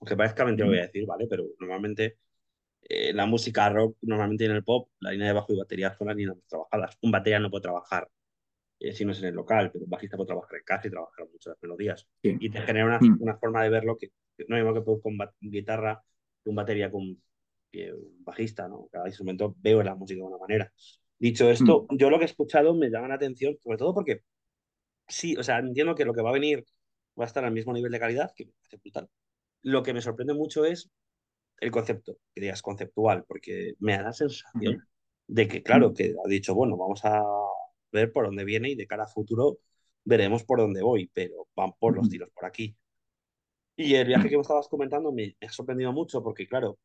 aunque 0.00 0.16
parezca 0.16 0.44
mentira 0.44 0.66
lo 0.66 0.72
voy 0.72 0.78
a 0.78 0.86
decir, 0.86 1.04
¿vale? 1.04 1.26
Pero 1.28 1.44
normalmente 1.58 2.16
eh, 2.82 3.12
la 3.12 3.26
música 3.26 3.68
rock, 3.68 3.98
normalmente 4.02 4.44
en 4.44 4.52
el 4.52 4.64
pop, 4.64 4.88
la 5.00 5.10
línea 5.10 5.26
de 5.26 5.32
bajo 5.34 5.52
y 5.52 5.58
batería 5.58 5.94
son 5.98 6.06
las 6.06 6.16
líneas 6.16 6.36
más 6.36 6.46
trabajadas. 6.46 6.96
Un 7.02 7.10
batería 7.10 7.40
no 7.40 7.50
puede 7.50 7.62
trabajar 7.62 8.08
eh, 8.78 8.92
si 8.92 9.04
no 9.04 9.12
es 9.12 9.18
en 9.18 9.26
el 9.26 9.34
local, 9.34 9.70
pero 9.70 9.84
un 9.84 9.90
bajista 9.90 10.16
puede 10.16 10.28
trabajar 10.28 10.56
en 10.56 10.64
casa 10.64 10.88
y 10.88 10.90
trabajar 10.90 11.26
muchas 11.30 11.56
melodías. 11.60 12.08
Sí. 12.22 12.36
Y 12.40 12.50
te 12.50 12.60
genera 12.62 12.86
una, 12.86 12.98
mm. 13.00 13.18
una, 13.20 13.36
forma 13.36 13.64
de 13.64 13.68
verlo 13.68 13.98
que, 13.98 14.12
que 14.36 14.44
no 14.48 14.56
es 14.56 14.74
que 14.74 14.80
puedo 14.80 15.02
con 15.02 15.18
guitarra, 15.40 16.02
un 16.44 16.54
batería 16.54 16.90
con 16.90 17.02
un 17.02 17.22
bajista, 18.20 18.68
¿no? 18.68 18.88
Cada 18.90 19.08
instrumento 19.08 19.54
veo 19.58 19.82
la 19.82 19.94
música 19.94 20.20
de 20.20 20.26
una 20.26 20.38
manera. 20.38 20.72
Dicho 21.18 21.48
esto, 21.48 21.86
mm. 21.88 21.96
yo 21.96 22.10
lo 22.10 22.18
que 22.18 22.24
he 22.24 22.26
escuchado 22.26 22.74
me 22.74 22.90
llama 22.90 23.08
la 23.08 23.14
atención, 23.14 23.56
sobre 23.62 23.78
todo 23.78 23.94
porque 23.94 24.22
sí, 25.08 25.36
o 25.36 25.42
sea, 25.42 25.58
entiendo 25.58 25.94
que 25.94 26.04
lo 26.04 26.14
que 26.14 26.22
va 26.22 26.30
a 26.30 26.34
venir 26.34 26.64
va 27.18 27.24
a 27.24 27.26
estar 27.26 27.44
al 27.44 27.52
mismo 27.52 27.72
nivel 27.72 27.92
de 27.92 28.00
calidad, 28.00 28.32
que 28.34 28.46
me 28.46 28.52
parece 28.52 28.76
brutal. 28.78 29.08
Lo 29.62 29.82
que 29.82 29.94
me 29.94 30.02
sorprende 30.02 30.34
mucho 30.34 30.64
es 30.64 30.90
el 31.60 31.70
concepto, 31.70 32.18
que 32.34 32.40
digas 32.40 32.62
conceptual, 32.62 33.24
porque 33.26 33.74
me 33.78 33.96
da 33.96 34.02
la 34.02 34.12
sensación 34.12 34.76
mm. 34.76 34.82
de 35.28 35.48
que, 35.48 35.62
claro, 35.62 35.90
mm. 35.90 35.94
que 35.94 36.14
ha 36.24 36.28
dicho, 36.28 36.54
bueno, 36.54 36.76
vamos 36.76 37.04
a 37.04 37.22
ver 37.92 38.10
por 38.10 38.26
dónde 38.26 38.44
viene 38.44 38.70
y 38.70 38.74
de 38.74 38.86
cara 38.86 39.04
a 39.04 39.08
futuro 39.08 39.58
veremos 40.04 40.44
por 40.44 40.58
dónde 40.58 40.82
voy, 40.82 41.10
pero 41.14 41.48
van 41.54 41.72
por 41.78 41.94
los 41.94 42.08
tiros 42.08 42.30
por 42.34 42.46
aquí. 42.46 42.76
Y 43.76 43.94
el 43.94 44.06
viaje 44.06 44.28
que 44.28 44.36
me 44.36 44.42
estabas 44.42 44.68
comentando 44.68 45.12
me 45.12 45.36
ha 45.40 45.48
sorprendido 45.48 45.92
mucho 45.92 46.22
porque, 46.22 46.46
claro, 46.46 46.78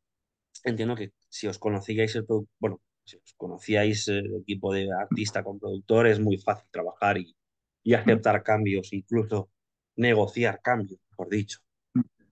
entiendo 0.64 0.96
que 0.96 1.12
si 1.28 1.46
os 1.46 1.58
conocíais 1.58 2.14
el 2.16 2.26
bueno, 2.58 2.80
si 3.04 3.16
os 3.16 3.34
conocíais 3.36 4.08
el 4.08 4.36
equipo 4.40 4.72
de 4.72 4.88
artista 4.92 5.42
con 5.42 5.58
productor, 5.58 6.06
es 6.06 6.20
muy 6.20 6.38
fácil 6.38 6.68
trabajar 6.70 7.18
y, 7.18 7.34
y 7.82 7.94
aceptar 7.94 8.42
cambios, 8.42 8.92
incluso 8.92 9.50
negociar 9.96 10.60
cambios, 10.62 11.00
mejor 11.10 11.28
dicho. 11.28 11.58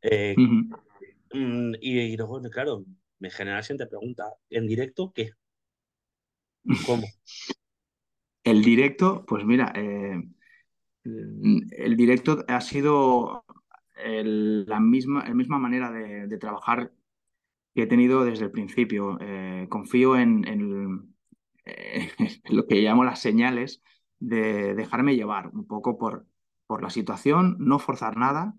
Eh, 0.02 0.34
mm, 0.36 1.75
y, 1.80 1.98
y, 2.00 2.16
luego, 2.16 2.40
claro, 2.50 2.84
me 3.18 3.30
genera 3.30 3.56
la 3.56 3.62
siguiente 3.62 3.86
pregunta, 3.86 4.25
¿en 4.50 4.66
directo 4.66 5.12
qué? 5.14 5.30
¿Cómo? 6.84 7.06
El 8.44 8.62
directo, 8.62 9.25
pues 9.26 9.44
mira, 9.44 9.72
eh, 9.75 10.22
el 11.04 11.96
directo 11.96 12.44
ha 12.48 12.60
sido 12.60 13.45
la 13.96 14.80
misma, 14.80 15.24
misma 15.34 15.58
manera 15.58 15.90
de, 15.90 16.26
de, 16.26 16.38
trabajar 16.38 16.92
que 17.74 17.82
he 17.82 17.86
tenido 17.86 18.24
desde 18.24 18.46
el 18.46 18.50
principio. 18.50 19.18
Eh, 19.20 19.66
confío 19.68 20.16
en, 20.16 20.44
eh, 21.64 22.10
en, 22.18 22.56
lo 22.56 22.66
que 22.66 22.76
llamo 22.76 23.04
las 23.04 23.21
señales 23.21 23.82
de 24.18 24.75
dejarme 24.75 25.16
llevar 25.16 25.49
un 25.49 25.66
poco 25.66 25.99
por, 25.99 26.26
por 26.66 26.82
la 26.82 26.90
situación, 26.90 27.56
no 27.58 27.78
forzar 27.78 28.16
nada 28.16 28.54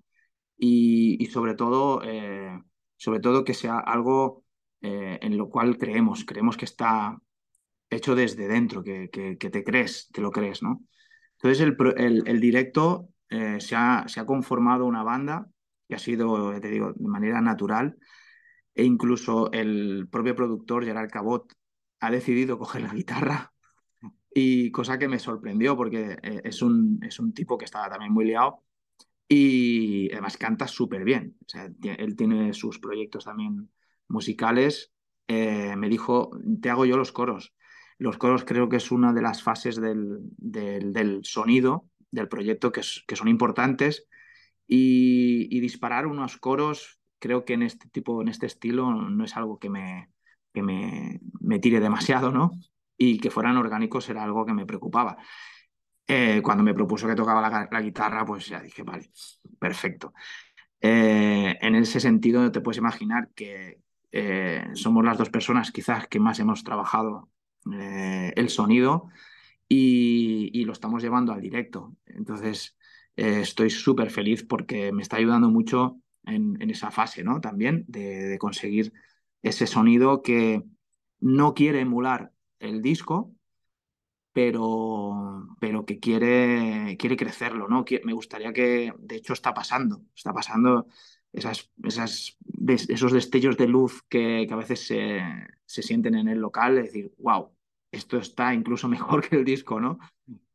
y, 0.58 1.26
sobre 1.28 1.56
todo, 1.56 2.02
eh, 2.04 2.62
sobre 2.96 3.20
todo 3.20 3.44
que 3.44 3.54
sea 3.54 3.80
algo 3.80 4.44
en 4.80 5.38
lo 5.38 5.50
cual 5.50 5.78
creemos, 5.78 6.24
creemos 6.24 6.56
que 6.56 6.66
está 6.66 7.20
hecho 7.90 8.16
desde 8.16 8.48
dentro, 8.48 8.84
que, 8.84 9.10
que, 9.10 9.50
te 9.50 9.64
crees, 9.64 10.08
te 10.14 10.22
lo 10.22 10.32
crees, 10.32 10.62
¿no? 10.62 10.86
Entonces 11.34 11.68
el, 11.98 12.24
el 12.28 12.40
directo 12.40 13.10
eh, 13.30 13.60
se, 13.60 13.76
ha, 13.76 14.06
se, 14.08 14.20
ha, 14.20 14.26
conformado 14.26 14.86
una 14.86 15.04
banda 15.04 15.48
que 15.88 15.96
ha 15.96 16.00
sido, 16.00 16.60
te 16.60 16.70
digo, 16.70 16.94
de 16.94 17.08
manera 17.08 17.42
natural 17.42 17.98
e 18.74 18.84
incluso 18.84 19.52
el 19.52 20.08
propio 20.10 20.36
productor 20.36 20.86
Gerard 20.86 21.10
Cabot 21.10 21.52
ha 22.00 22.12
decidido 22.12 22.60
coger 22.60 22.84
la 22.84 22.94
guitarra 22.94 23.54
y 24.34 24.72
cosa 24.72 25.00
que 25.00 25.08
me 25.08 25.20
sorprendió 25.20 25.76
porque 25.76 26.18
eh, 26.22 26.42
es 26.44 26.62
un, 26.62 27.00
es 27.02 27.20
un 27.20 27.34
tipo 27.34 27.58
que 27.58 27.66
estaba 27.66 27.90
también 27.90 28.14
muy 28.14 28.26
liado 28.26 28.64
y 29.28 30.10
además 30.14 30.38
canta 30.38 30.68
súper 30.68 31.04
bien. 31.04 31.36
Él 31.84 32.16
tiene 32.16 32.54
sus 32.54 32.80
proyectos 32.80 33.26
también 33.26 33.70
musicales. 34.08 34.94
Eh, 35.28 35.76
me 35.76 35.90
dijo, 35.90 36.32
te 36.62 36.70
hago 36.70 36.86
yo 36.86 36.96
los 36.96 37.12
coros. 37.12 37.54
Los 37.98 38.18
coros 38.18 38.46
creo 38.46 38.70
que 38.70 38.78
es 38.78 38.90
una 38.90 39.12
de 39.12 39.22
las 39.22 39.44
fases 39.44 39.76
del, 39.82 40.20
del 40.38 41.20
sonido 41.26 41.90
del 42.12 42.28
proyecto 42.28 42.72
que, 42.72 42.84
son 42.84 43.28
importantes 43.28 44.08
y, 44.68 45.60
disparar 45.60 46.08
unos 46.08 46.38
coros 46.38 47.00
creo 47.20 47.46
que 47.46 47.54
en 47.54 47.64
este 47.64 47.90
tipo, 47.90 48.22
en 48.22 48.28
este 48.28 48.46
estilo 48.46 48.92
no 48.94 49.24
es 49.24 49.36
algo 49.36 49.58
que 49.58 49.70
me, 49.70 50.10
que 50.54 50.62
me, 50.62 51.20
me 51.40 51.60
tire 51.60 51.80
demasiado, 51.80 52.32
¿no? 52.32 52.52
Y 52.98 53.20
que 53.20 53.32
fueran 53.32 53.58
orgánicos 53.58 54.08
era 54.10 54.24
algo 54.24 54.46
que 54.46 54.54
me 54.54 54.66
preocupaba. 54.66 55.18
Eh, 56.08 56.42
cuando 56.42 56.64
me 56.64 56.74
propuso 56.74 57.06
que 57.06 57.16
tocaba 57.16 57.68
la, 57.70 57.82
guitarra, 57.82 58.24
pues 58.26 58.48
ya 58.48 58.62
dije, 58.62 58.82
vale, 58.84 59.10
perfecto. 59.60 60.14
Eh, 60.80 61.58
en 61.60 61.76
ese 61.76 62.00
sentido, 62.00 62.50
te 62.50 62.62
puedes 62.62 62.78
imaginar 62.78 63.30
que 63.36 63.82
eh, 64.12 64.68
somos 64.74 65.04
las 65.04 65.18
dos 65.18 65.30
personas 65.30 65.72
quizás 65.72 66.08
que 66.08 66.20
más 66.20 66.40
hemos 66.40 66.64
trabajado 66.64 67.30
el 67.70 68.48
sonido 68.48 69.10
y, 69.70 70.64
lo 70.66 70.74
estamos 70.74 71.02
llevando 71.02 71.34
al 71.34 71.42
directo. 71.42 71.96
Entonces, 72.06 72.76
eh, 73.16 73.42
estoy 73.42 73.70
súper 73.70 74.10
feliz 74.12 74.44
porque 74.44 74.92
me 74.92 75.02
está 75.02 75.18
ayudando 75.18 75.50
mucho 75.50 76.00
en, 76.26 76.58
esa 76.70 76.92
fase, 76.92 77.24
¿no? 77.24 77.42
También 77.42 77.86
de, 77.88 78.38
conseguir 78.40 78.94
ese 79.42 79.68
sonido 79.68 80.22
que 80.22 80.64
no 81.20 81.54
quiere 81.54 81.82
emular 81.82 82.32
el 82.60 82.82
disco, 82.82 83.34
pero, 84.34 85.48
pero 85.60 85.86
que 85.86 86.00
quiere, 86.00 86.96
quiere 87.00 87.18
crecerlo, 87.18 87.68
¿no? 87.68 87.86
Me 88.04 88.14
gustaría 88.14 88.54
que, 88.54 88.94
de 89.00 89.16
hecho, 89.16 89.34
está 89.34 89.54
pasando, 89.54 90.04
está 90.16 90.34
pasando 90.34 90.88
esos 91.34 93.12
destellos 93.12 93.58
de 93.58 93.68
luz 93.68 94.04
que, 94.08 94.46
que 94.48 94.54
a 94.54 94.58
veces 94.58 94.86
se, 94.86 95.22
se, 95.66 95.82
sienten 95.82 96.16
en 96.16 96.28
el 96.28 96.40
local, 96.40 96.78
es 96.78 96.86
decir, 96.86 97.14
wow, 97.18 97.52
esto 97.92 98.18
está 98.18 98.54
incluso 98.54 98.88
mejor 98.90 99.28
que 99.28 99.36
el 99.36 99.46
disco, 99.46 99.80
¿no? 99.80 100.00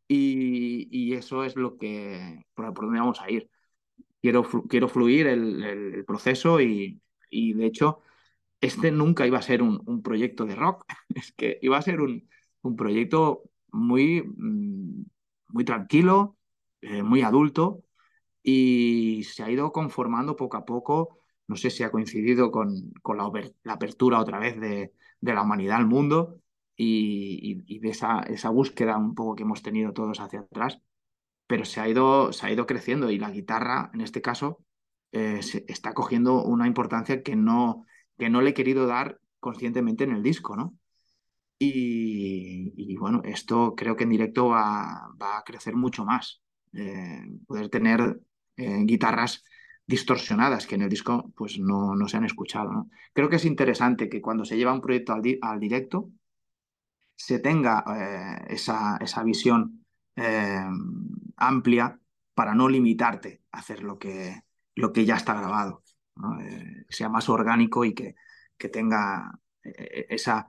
Y, 0.08 1.14
eso 1.14 1.44
es 1.44 1.56
lo 1.56 1.78
que, 1.78 2.44
por, 2.54 2.72
por, 2.74 2.84
donde 2.84 3.00
vamos 3.00 3.20
a 3.20 3.30
ir. 3.30 3.48
Quiero, 4.20 4.44
quiero 4.68 4.88
fluir 4.88 5.26
el, 5.26 5.62
el, 5.64 5.94
el 5.94 6.04
proceso 6.04 6.60
y, 6.60 7.00
y, 7.30 7.54
de 7.54 7.66
hecho, 7.66 8.00
este 8.60 8.90
nunca 8.92 9.26
iba 9.26 9.38
a 9.38 9.42
ser 9.42 9.62
un, 9.62 9.82
un, 9.86 10.02
proyecto 10.02 10.44
de 10.46 10.54
rock, 10.54 10.84
es 11.14 11.32
que 11.32 11.58
iba 11.62 11.78
a 11.78 11.82
ser 11.82 12.00
un, 12.00 12.28
un 12.62 12.76
proyecto 12.76 13.44
muy, 13.72 14.22
mm, 14.22 15.04
muy 15.48 15.64
tranquilo, 15.64 16.36
eh, 16.82 17.02
muy 17.02 17.22
adulto, 17.22 17.84
y 18.42 19.24
se 19.24 19.42
ha 19.44 19.50
ido 19.50 19.72
conformando 19.72 20.36
poco 20.36 20.56
a 20.56 20.64
poco. 20.64 21.18
No 21.48 21.56
sé 21.56 21.70
si 21.70 21.82
ha 21.84 21.90
coincidido 21.90 22.50
con, 22.50 22.92
con 23.02 23.16
la, 23.18 23.30
la, 23.64 23.74
apertura 23.74 24.20
otra 24.20 24.38
vez 24.38 24.58
de, 24.60 24.92
de, 25.20 25.34
la 25.34 25.42
humanidad 25.42 25.76
al 25.78 25.86
mundo 25.86 26.41
y, 26.84 27.78
de 27.78 27.90
esa, 27.90 28.50
búsqueda 28.50 28.96
un 28.96 29.14
poco 29.14 29.36
que 29.36 29.42
hemos 29.42 29.62
tenido 29.62 29.92
todos 29.92 30.20
hacia 30.20 30.40
atrás, 30.40 30.80
pero 31.46 31.64
se 31.64 31.80
ha 31.80 31.88
ido, 31.88 32.32
se 32.32 32.46
ha 32.46 32.52
ido 32.52 32.66
creciendo 32.66 33.10
y 33.10 33.18
la 33.18 33.30
guitarra, 33.30 33.90
en 33.94 34.00
este 34.00 34.22
caso, 34.22 34.64
eh, 35.12 35.40
está 35.68 35.94
cogiendo 35.94 36.42
una 36.44 36.66
importancia 36.66 37.22
que 37.22 37.36
no, 37.36 37.86
que 38.18 38.30
no 38.30 38.40
le 38.40 38.50
he 38.50 38.54
querido 38.54 38.86
dar 38.86 39.20
conscientemente 39.40 40.04
en 40.04 40.12
el 40.12 40.22
disco, 40.22 40.56
¿no? 40.56 40.74
Y, 41.58 42.96
bueno, 42.96 43.22
esto 43.24 43.74
creo 43.76 43.96
que 43.96 44.02
en 44.04 44.10
directo 44.10 44.48
va, 44.48 45.08
va 45.20 45.38
a 45.38 45.44
crecer 45.44 45.76
mucho 45.76 46.04
más. 46.04 46.42
Eh, 46.72 47.22
poder 47.46 47.68
tener 47.68 48.20
eh, 48.56 48.82
guitarras 48.84 49.44
distorsionadas 49.86 50.66
que 50.66 50.74
en 50.74 50.82
el 50.82 50.88
disco 50.88 51.32
pues 51.36 51.58
no, 51.58 51.94
no 51.94 52.08
se 52.08 52.16
han 52.16 52.24
escuchado. 52.24 52.72
¿no? 52.72 52.90
Creo 53.12 53.28
que 53.28 53.36
es 53.36 53.44
interesante 53.44 54.08
que 54.08 54.20
cuando 54.20 54.44
se 54.44 54.56
lleva 54.56 54.72
un 54.72 54.80
proyecto 54.80 55.12
al, 55.12 55.22
al 55.40 55.60
directo 55.60 56.10
se 57.24 57.38
tenga 57.38 57.84
eh, 57.86 58.54
esa, 58.54 58.96
esa, 59.00 59.22
visión 59.22 59.84
eh, 60.16 60.66
amplia 61.36 62.00
para 62.34 62.52
no 62.52 62.68
limitarte 62.68 63.42
a 63.52 63.58
hacer 63.58 63.84
lo 63.84 63.96
que, 63.96 64.42
lo 64.74 64.92
que 64.92 65.04
ya 65.04 65.14
está 65.16 65.34
grabado, 65.34 65.84
eh, 66.40 66.84
sea 66.88 67.08
más 67.08 67.28
orgánico 67.28 67.84
y 67.84 67.94
que, 67.94 68.16
que 68.58 68.68
tenga 68.68 69.38
esa, 69.62 70.48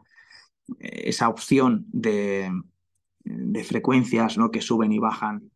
esa 0.80 1.30
opción 1.30 1.86
de, 1.90 2.52
de 3.20 3.64
frecuencias 3.64 4.40
¿no? 4.40 4.50
que 4.50 4.62
suben 4.62 4.92
y 4.92 4.98
bajan 4.98 5.52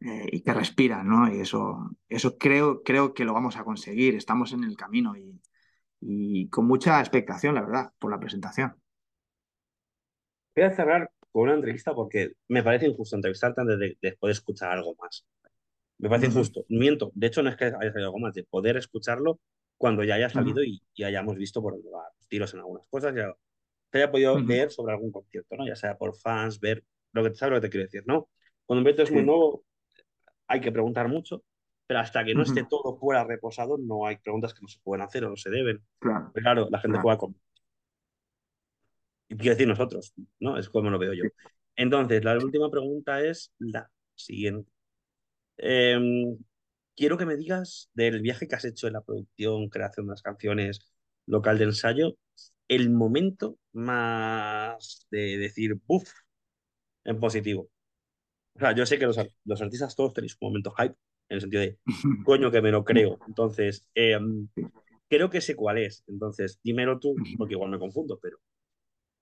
y 0.00 0.42
que 0.42 0.52
respiran, 0.52 1.08
¿no? 1.08 1.32
Y 1.32 1.38
eso, 1.38 1.90
eso 2.08 2.36
creo, 2.36 2.82
creo 2.82 3.14
que 3.14 3.24
lo 3.24 3.34
vamos 3.34 3.56
a 3.56 3.62
conseguir, 3.62 4.16
estamos 4.16 4.52
en 4.52 4.64
el 4.64 4.76
camino 4.76 5.16
y, 5.16 5.40
y 6.00 6.48
con 6.48 6.66
mucha 6.66 6.98
expectación, 6.98 7.54
la 7.54 7.62
verdad, 7.62 7.92
por 8.00 8.10
la 8.10 8.18
presentación. 8.18 8.81
Voy 10.54 10.64
a 10.64 10.70
cerrar 10.70 11.10
con 11.30 11.44
una 11.44 11.54
entrevista 11.54 11.94
porque 11.94 12.32
me 12.48 12.62
parece 12.62 12.86
injusto 12.86 13.16
entrevistarte 13.16 13.60
antes 13.62 13.78
de, 13.78 14.16
poder 14.18 14.32
escuchar 14.32 14.72
algo 14.72 14.94
más. 15.00 15.26
Me 15.98 16.08
parece 16.08 16.26
injusto. 16.26 16.64
Miento. 16.68 17.10
De 17.14 17.28
hecho, 17.28 17.42
no 17.42 17.48
es 17.48 17.56
que 17.56 17.66
haya 17.66 17.92
salido 17.92 18.08
algo 18.08 18.18
más, 18.18 18.34
de 18.34 18.44
poder 18.44 18.76
escucharlo 18.76 19.40
cuando 19.78 20.04
ya 20.04 20.14
haya 20.14 20.28
salido 20.28 20.62
y, 20.62 20.80
hayamos 21.02 21.36
visto 21.36 21.60
por 21.60 21.74
va 21.74 22.08
tiros 22.28 22.54
en 22.54 22.60
algunas 22.60 22.86
cosas, 22.88 23.14
ya 23.14 23.34
se 23.90 23.98
haya 23.98 24.10
podido 24.10 24.42
ver 24.44 24.70
sobre 24.70 24.94
algún 24.94 25.10
concierto, 25.12 25.56
¿no? 25.56 25.66
Ya 25.66 25.76
sea 25.76 25.98
por 25.98 26.16
fans, 26.16 26.60
ver 26.60 26.84
lo 27.12 27.22
que 27.24 27.34
sabes 27.34 27.52
lo 27.52 27.60
que 27.60 27.66
te 27.66 27.70
quiero 27.70 27.84
decir, 27.84 28.04
¿no? 28.06 28.28
Cuando 28.64 28.78
un 28.80 28.84
proyecto 28.84 29.02
es 29.02 29.10
muy 29.10 29.24
nuevo, 29.24 29.64
hay 30.46 30.60
que 30.60 30.72
preguntar 30.72 31.08
mucho, 31.08 31.44
pero 31.86 32.00
hasta 32.00 32.24
que 32.24 32.34
no 32.34 32.42
esté 32.42 32.64
todo 32.64 32.96
fuera 32.96 33.24
reposado, 33.24 33.76
no 33.76 34.06
hay 34.06 34.16
preguntas 34.16 34.54
que 34.54 34.62
no 34.62 34.68
se 34.68 34.78
pueden 34.82 35.02
hacer 35.02 35.24
o 35.24 35.30
no 35.30 35.36
se 35.36 35.50
deben. 35.50 35.82
Claro, 35.98 36.32
claro 36.32 36.68
la 36.70 36.78
gente 36.78 36.98
juega 37.00 37.18
con. 37.18 37.36
Quiero 39.38 39.54
decir 39.54 39.68
nosotros, 39.68 40.14
¿no? 40.40 40.58
Es 40.58 40.68
como 40.68 40.90
lo 40.90 40.98
veo 40.98 41.14
yo. 41.14 41.24
Entonces, 41.76 42.24
la 42.24 42.36
última 42.36 42.70
pregunta 42.70 43.20
es 43.22 43.52
la 43.58 43.90
siguiente. 44.14 44.70
Em, 45.56 46.38
quiero 46.96 47.18
que 47.18 47.26
me 47.26 47.36
digas 47.36 47.90
del 47.94 48.20
viaje 48.22 48.48
que 48.48 48.54
has 48.56 48.64
hecho 48.64 48.86
en 48.86 48.94
la 48.94 49.02
producción, 49.02 49.68
creación 49.68 50.06
de 50.06 50.12
las 50.12 50.22
canciones, 50.22 50.80
local 51.26 51.58
de 51.58 51.64
ensayo, 51.64 52.16
el 52.68 52.90
momento 52.90 53.58
más 53.72 55.06
de 55.10 55.38
decir, 55.38 55.74
¡buf! 55.86 56.10
en 57.04 57.20
positivo. 57.20 57.70
O 58.54 58.60
sea, 58.60 58.74
yo 58.74 58.86
sé 58.86 58.98
que 58.98 59.06
los, 59.06 59.18
los 59.44 59.62
artistas 59.62 59.96
todos 59.96 60.12
tenéis 60.12 60.36
un 60.40 60.48
momento 60.48 60.72
hype, 60.72 60.94
en 61.28 61.36
el 61.36 61.40
sentido 61.40 61.62
de, 61.62 61.78
coño, 62.24 62.50
que 62.50 62.62
me 62.62 62.70
lo 62.70 62.84
creo. 62.84 63.18
Entonces, 63.26 63.88
em, 63.94 64.48
creo 65.08 65.30
que 65.30 65.40
sé 65.40 65.56
cuál 65.56 65.78
es. 65.78 66.04
Entonces, 66.06 66.60
dímelo 66.62 66.98
tú, 66.98 67.14
porque 67.38 67.54
igual 67.54 67.70
me 67.70 67.78
confundo, 67.78 68.18
pero 68.20 68.38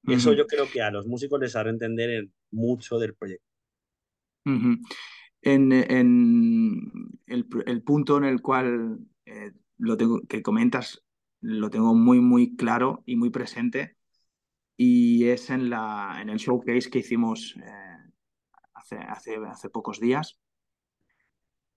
eso 0.07 0.33
yo 0.33 0.47
creo 0.47 0.69
que 0.71 0.83
a 0.83 0.91
los 0.91 1.07
músicos 1.07 1.41
les 1.41 1.57
hará 1.57 1.71
entender 1.71 2.29
mucho 2.51 2.99
del 2.99 3.15
proyecto. 3.15 3.47
En, 4.45 5.73
en 5.73 6.93
el, 7.27 7.47
el, 7.67 7.83
punto 7.83 8.19
en 8.19 8.25
el 8.25 8.41
cual 8.43 8.99
eh, 9.27 9.53
lo 9.79 9.97
tengo, 9.97 10.21
que 10.27 10.43
comentas 10.43 11.03
lo 11.41 11.71
tengo 11.71 11.95
muy, 11.95 12.21
muy 12.21 12.57
claro 12.57 13.03
y 13.07 13.17
muy 13.17 13.31
presente 13.31 13.97
y 14.77 15.29
es 15.29 15.51
en, 15.51 15.69
la, 15.71 16.19
en 16.21 16.31
el 16.31 16.39
showcase 16.39 16.91
que 16.91 17.01
hicimos 17.01 17.55
eh, 17.63 18.11
hace, 18.75 18.97
hace, 18.97 19.37
hace 19.37 19.69
pocos 19.69 20.01
días. 20.01 20.39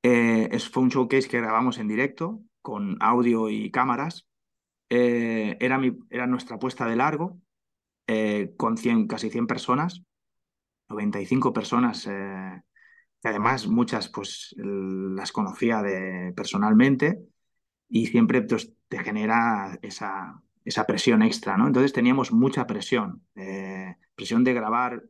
Eh, 0.04 0.50
es, 0.52 0.70
fue 0.70 0.84
un 0.84 0.90
showcase 0.90 1.28
que 1.28 1.40
grabamos 1.40 1.80
en 1.80 1.88
directo 1.88 2.42
con 2.62 2.98
audio 3.02 3.50
y 3.50 3.72
cámaras. 3.72 4.28
Eh, 4.90 5.58
era, 5.60 5.78
mi, 5.78 5.98
era 6.10 6.28
nuestra 6.28 6.60
puesta 6.60 6.86
de 6.88 6.96
largo 6.96 7.43
eh, 8.08 8.54
con 8.58 8.78
100, 8.78 9.08
casi 9.08 9.30
100 9.30 9.48
personas, 9.48 10.04
95 10.90 11.54
personas, 11.54 12.04
que 12.06 13.30
además 13.30 13.68
muchas 13.68 14.10
pues 14.10 14.54
las 14.58 15.32
conocía 15.32 15.82
de, 15.82 16.34
personalmente 16.36 17.20
y 17.90 18.08
siempre 18.08 18.42
pues, 18.42 18.74
te 18.88 19.04
genera 19.04 19.80
esa, 19.82 20.42
esa 20.66 20.86
presión 20.86 21.22
extra, 21.22 21.58
¿no? 21.58 21.68
Entonces 21.68 21.94
teníamos 21.94 22.32
mucha 22.32 22.68
presión, 22.68 23.24
presión 24.16 24.44
de 24.44 24.54
grabar 24.54 25.04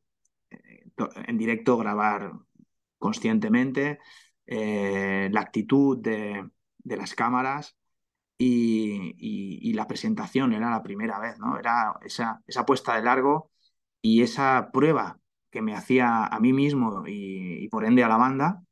en 1.27 1.37
directo, 1.37 1.77
grabar 1.77 2.33
conscientemente, 2.97 3.99
eh, 4.45 5.29
la 5.31 5.41
actitud 5.41 5.97
de, 5.97 6.49
las 6.83 7.15
cámaras 7.15 7.77
y, 8.45 9.73
la 9.73 9.87
presentación 9.87 10.53
era 10.53 10.69
la 10.69 10.83
primera 10.83 11.19
vez, 11.19 11.39
¿no? 11.39 11.57
Era 11.57 11.95
esa, 12.05 12.41
esa 12.47 12.65
puesta 12.65 12.95
de 12.95 13.03
largo 13.03 13.51
y 14.01 14.21
esa 14.21 14.69
prueba 14.71 15.19
que 15.49 15.61
me 15.61 15.75
hacía 15.75 16.25
a 16.25 16.39
mí 16.39 16.53
mismo 16.53 17.03
y, 17.07 17.67
por 17.69 17.85
ende 17.85 18.03
a 18.03 18.09
la 18.09 18.17
banda 18.17 18.63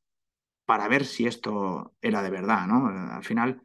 para 0.65 0.87
ver 0.87 1.05
si 1.05 1.25
esto 1.27 1.93
era 2.01 2.21
de 2.21 2.29
verdad, 2.29 2.67
¿no? 2.67 2.87
Al 2.87 3.23
final 3.23 3.61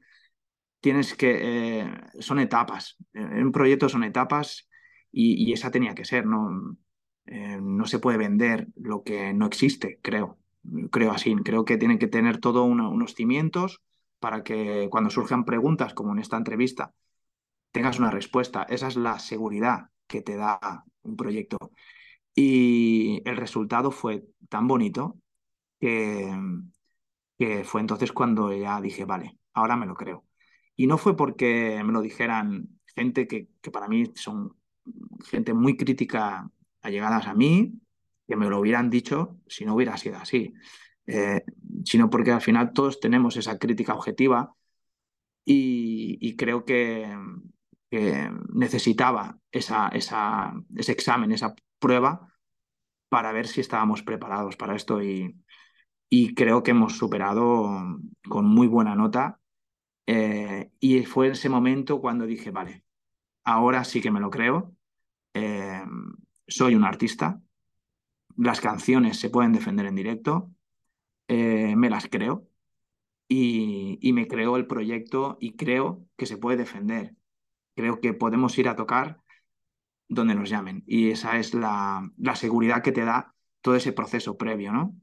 tienes 0.81 1.14
que... 1.14 1.81
Eh, 1.81 2.01
son 2.21 2.38
etapas. 2.40 2.97
En 3.12 3.45
un 3.45 3.53
proyecto 3.53 3.88
son 3.88 4.05
etapas 4.05 4.69
y, 5.12 5.53
esa 5.53 5.71
tenía 5.71 5.95
que 5.95 6.05
ser, 6.05 6.27
¿no? 6.27 6.77
Eh, 7.27 7.59
no 7.61 7.87
se 7.87 7.99
puede 7.99 8.19
vender 8.19 8.69
lo 8.77 9.03
que 9.03 9.35
no 9.35 9.47
existe, 9.47 9.99
creo 10.03 10.38
creo 10.90 11.12
así. 11.12 11.35
Creo 11.45 11.64
que 11.64 11.77
tiene 11.77 11.99
que 11.99 12.09
tener 12.09 12.38
todo 12.38 12.64
unos 12.64 13.14
cimientos 13.14 13.83
para 14.18 14.42
que 14.42 14.88
cuando 14.90 15.11
surjan 15.11 15.44
preguntas, 15.44 15.94
como 15.94 16.12
en 16.12 16.20
esta 16.20 16.37
entrevista, 16.37 16.94
tengas 17.70 17.98
una 17.98 18.11
respuesta. 18.11 18.64
Esa 18.68 18.88
es 18.88 18.96
la 18.96 19.18
seguridad 19.18 19.90
que 20.07 20.22
te 20.22 20.37
da 20.37 20.85
un 21.02 21.16
proyecto. 21.16 21.72
Y 22.35 23.22
el 23.24 23.37
resultado 23.37 23.90
fue 23.90 24.24
tan 24.48 24.66
bonito 24.68 25.18
que, 25.81 26.35
que 27.38 27.64
fue 27.64 27.81
entonces 27.81 28.12
cuando 28.12 28.52
ya 28.52 28.81
dije, 28.81 29.05
vale, 29.05 29.38
ahora 29.55 29.76
me 29.76 29.87
lo 29.87 29.94
creo. 29.94 30.24
Y 30.76 30.87
no 30.87 30.98
fue 30.98 31.16
porque 31.16 31.83
me 31.85 31.92
lo 31.92 32.02
dijeran 32.02 32.68
gente 32.94 33.26
que, 33.26 33.48
que 33.61 33.70
para 33.70 33.88
mí 33.88 34.12
son 34.14 34.57
gente 35.24 35.55
muy 35.55 35.76
crítica 35.76 36.50
allegadas 36.83 37.26
a 37.26 37.35
mí, 37.35 37.81
que 38.26 38.37
me 38.37 38.48
lo 38.48 38.61
hubieran 38.61 38.90
dicho 38.90 39.38
si 39.46 39.64
no 39.64 39.74
hubiera 39.74 39.96
sido 39.96 40.16
así, 40.16 40.55
eh, 41.07 41.45
sino 41.85 42.11
porque 42.11 42.33
al 42.33 42.40
final 42.40 42.73
todos 42.73 43.01
tenemos 43.01 43.37
esa 43.37 43.59
crítica 43.59 43.95
objetiva 43.95 44.55
y, 45.45 46.37
creo 46.37 46.64
que, 46.64 47.16
necesitaba 48.53 49.38
esa, 49.51 49.88
esa, 49.88 50.53
ese 50.77 50.92
examen, 50.92 51.33
esa 51.33 51.55
prueba 51.79 52.29
para 53.09 53.33
ver 53.33 53.47
si 53.47 53.61
estábamos 53.61 54.03
preparados 54.03 54.57
para 54.57 54.75
esto 54.77 55.03
y, 55.03 55.37
creo 56.35 56.62
que 56.62 56.73
hemos 56.73 56.97
superado 56.99 57.99
con 58.29 58.47
muy 58.47 58.66
buena 58.66 58.95
nota. 58.95 59.40
Eh, 60.07 60.71
y 60.81 61.05
fue 61.05 61.29
ese 61.29 61.49
momento 61.49 62.01
cuando 62.01 62.27
dije, 62.27 62.51
vale, 62.51 62.85
ahora 63.45 63.85
sí 63.85 64.01
que 64.01 64.11
me 64.11 64.21
lo 64.21 64.31
creo, 64.31 64.75
eh, 65.35 65.83
soy 66.47 66.75
un 66.75 66.85
artista, 66.85 67.40
las 68.37 68.61
canciones 68.61 69.19
se 69.19 69.31
pueden 69.31 69.53
defender 69.53 69.87
en 69.87 69.97
directo, 69.97 70.51
eh, 71.29 71.75
me 71.77 71.91
las 71.91 72.09
creo 72.09 72.49
y, 73.29 74.12
me 74.12 74.29
creo 74.29 74.57
el 74.57 74.67
proyecto 74.67 75.37
y 75.41 75.57
creo 75.57 76.07
que 76.17 76.27
se 76.27 76.39
puede 76.39 76.59
defender. 76.59 77.17
Creo 77.75 78.01
que 78.01 78.15
podemos 78.15 78.57
ir 78.59 78.69
a 78.69 78.77
tocar 78.77 79.21
donde 80.09 80.35
nos 80.35 80.49
llamen 80.49 80.85
y 80.87 81.11
esa 81.11 81.39
es 81.39 81.55
la, 81.55 82.12
seguridad 82.35 82.83
que 82.83 82.93
te 82.93 83.05
da 83.05 83.35
todo 83.61 83.75
ese 83.77 83.93
proceso 83.93 84.37
previo, 84.37 84.73
¿no? 84.73 84.95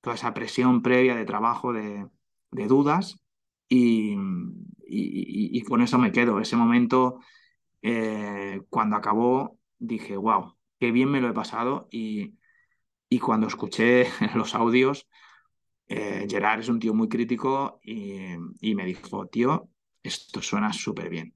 Toda 0.00 0.16
esa 0.16 0.34
presión 0.34 0.82
previa 0.82 1.16
de 1.16 1.24
trabajo, 1.24 1.72
de, 1.72 2.08
dudas 2.52 3.18
y, 3.68 4.16
con 5.64 5.80
eso 5.82 5.98
me 5.98 6.12
quedo. 6.12 6.40
Ese 6.40 6.56
momento, 6.56 7.20
eh, 7.82 8.62
cuando 8.70 8.96
acabó, 8.96 9.58
dije, 9.78 10.16
wow, 10.16 10.56
qué 10.78 10.92
bien 10.92 11.10
me 11.10 11.20
lo 11.20 11.28
he 11.30 11.32
pasado 11.32 11.88
y, 11.90 12.34
y 13.08 13.18
cuando 13.18 13.46
escuché 13.46 14.06
los 14.34 14.54
audios, 14.54 15.08
eh, 15.88 16.26
Gerard 16.28 16.60
es 16.60 16.68
un 16.68 16.80
tío 16.80 16.94
muy 16.94 17.08
crítico 17.08 17.80
y, 17.82 18.74
me 18.74 18.84
dijo, 18.84 19.26
tío, 19.26 19.68
esto 20.02 20.42
suena 20.42 20.72
súper 20.72 21.08
bien. 21.10 21.34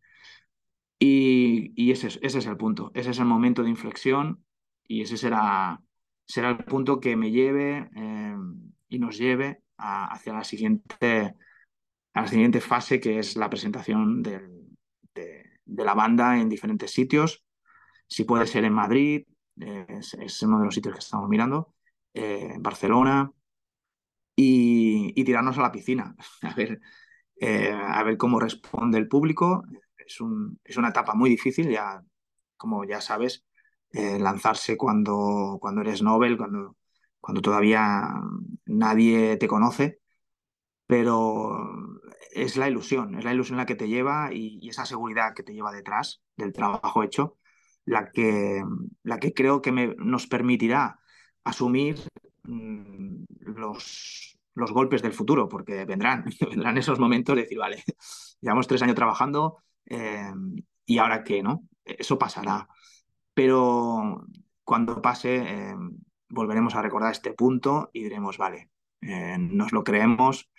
Y, 0.98 1.90
ese, 1.92 2.08
es 2.20 2.46
el 2.46 2.56
punto, 2.56 2.90
ese 2.94 3.10
es 3.10 3.18
el 3.18 3.24
momento 3.26 3.62
de 3.62 3.70
inflexión 3.70 4.44
y 4.86 5.02
ese 5.02 5.16
será, 5.16 5.80
será 6.26 6.50
el 6.50 6.64
punto 6.64 6.98
que 6.98 7.16
me 7.16 7.30
lleve 7.30 7.88
eh, 7.94 8.36
y 8.88 8.98
nos 8.98 9.16
lleve 9.18 9.62
hacia 9.76 10.32
la 10.32 10.42
siguiente, 10.44 11.36
la 12.14 12.26
siguiente 12.26 12.60
fase, 12.60 12.98
que 13.00 13.18
es 13.18 13.36
la 13.36 13.48
presentación 13.48 14.22
de, 14.22 14.40
la 15.66 15.94
banda 15.94 16.40
en 16.40 16.48
diferentes 16.48 16.90
sitios. 16.90 17.44
Si 18.08 18.24
puede 18.24 18.46
ser 18.46 18.64
en 18.64 18.72
Madrid, 18.72 19.24
es, 19.56 20.42
uno 20.42 20.58
de 20.58 20.64
los 20.64 20.74
sitios 20.74 20.94
que 20.94 21.00
estamos 21.00 21.28
mirando, 21.28 21.74
eh, 22.14 22.56
Barcelona, 22.58 23.30
y, 24.40 25.24
tirarnos 25.24 25.58
a 25.58 25.62
la 25.62 25.72
piscina, 25.72 26.14
a 26.42 26.54
ver, 26.54 26.80
eh, 27.40 27.72
a 27.72 28.02
ver 28.04 28.16
cómo 28.16 28.38
responde 28.38 28.98
el 28.98 29.08
público. 29.08 29.64
Es, 29.96 30.20
un, 30.20 30.60
es, 30.64 30.76
una 30.76 30.90
etapa 30.90 31.14
muy 31.14 31.28
difícil, 31.28 31.70
ya, 31.70 32.02
como 32.56 32.84
ya 32.84 33.00
sabes, 33.00 33.44
eh, 33.92 34.18
lanzarse 34.18 34.76
cuando, 34.76 35.58
cuando 35.60 35.80
eres 35.80 36.02
Nobel, 36.02 36.36
cuando, 36.36 36.76
cuando 37.20 37.42
todavía 37.42 38.14
nadie 38.66 39.36
te 39.38 39.48
conoce. 39.48 40.00
pero 40.86 41.58
es 42.32 42.56
la 42.56 42.68
ilusión, 42.68 43.16
es 43.16 43.24
la 43.24 43.34
ilusión 43.34 43.58
la 43.58 43.66
que 43.66 43.74
te 43.74 43.88
lleva 43.88 44.30
y, 44.32 44.68
esa 44.68 44.86
seguridad 44.86 45.34
que 45.34 45.42
te 45.42 45.54
lleva 45.54 45.72
detrás 45.72 46.22
del 46.36 46.52
trabajo 46.52 47.02
hecho, 47.02 47.38
la 47.84 48.10
que, 48.12 48.62
la 49.02 49.18
que 49.18 49.34
creo 49.34 49.62
que 49.62 49.72
nos 49.72 50.26
permitirá 50.28 51.00
asumir 51.44 51.98
mm, 52.44 53.24
los, 53.56 54.38
golpes 54.54 55.02
del 55.02 55.12
futuro, 55.12 55.48
porque 55.48 55.84
vendrán, 55.84 56.24
vendrán 56.50 56.78
esos 56.78 56.98
momentos 56.98 57.36
de 57.36 57.42
decir, 57.42 57.58
vale, 57.58 57.82
llevamos 58.40 58.66
tres 58.66 58.82
años 58.82 58.96
trabajando 58.96 59.58
eh, 59.86 60.32
y 60.84 60.98
ahora 60.98 61.24
qué, 61.24 61.42
¿no? 61.42 61.64
Eso 61.84 62.18
pasará. 62.18 62.68
Pero 63.34 64.26
cuando 64.64 65.00
pase, 65.00 65.36
eh, 65.36 65.76
volveremos 66.28 66.74
a 66.74 66.82
recordar 66.82 67.12
este 67.12 67.32
punto 67.32 67.90
y 67.92 68.02
diremos, 68.02 68.36
vale, 68.38 68.70
eh, 69.00 69.36
nos 69.38 69.72
lo 69.72 69.84
creemos, 69.84 70.50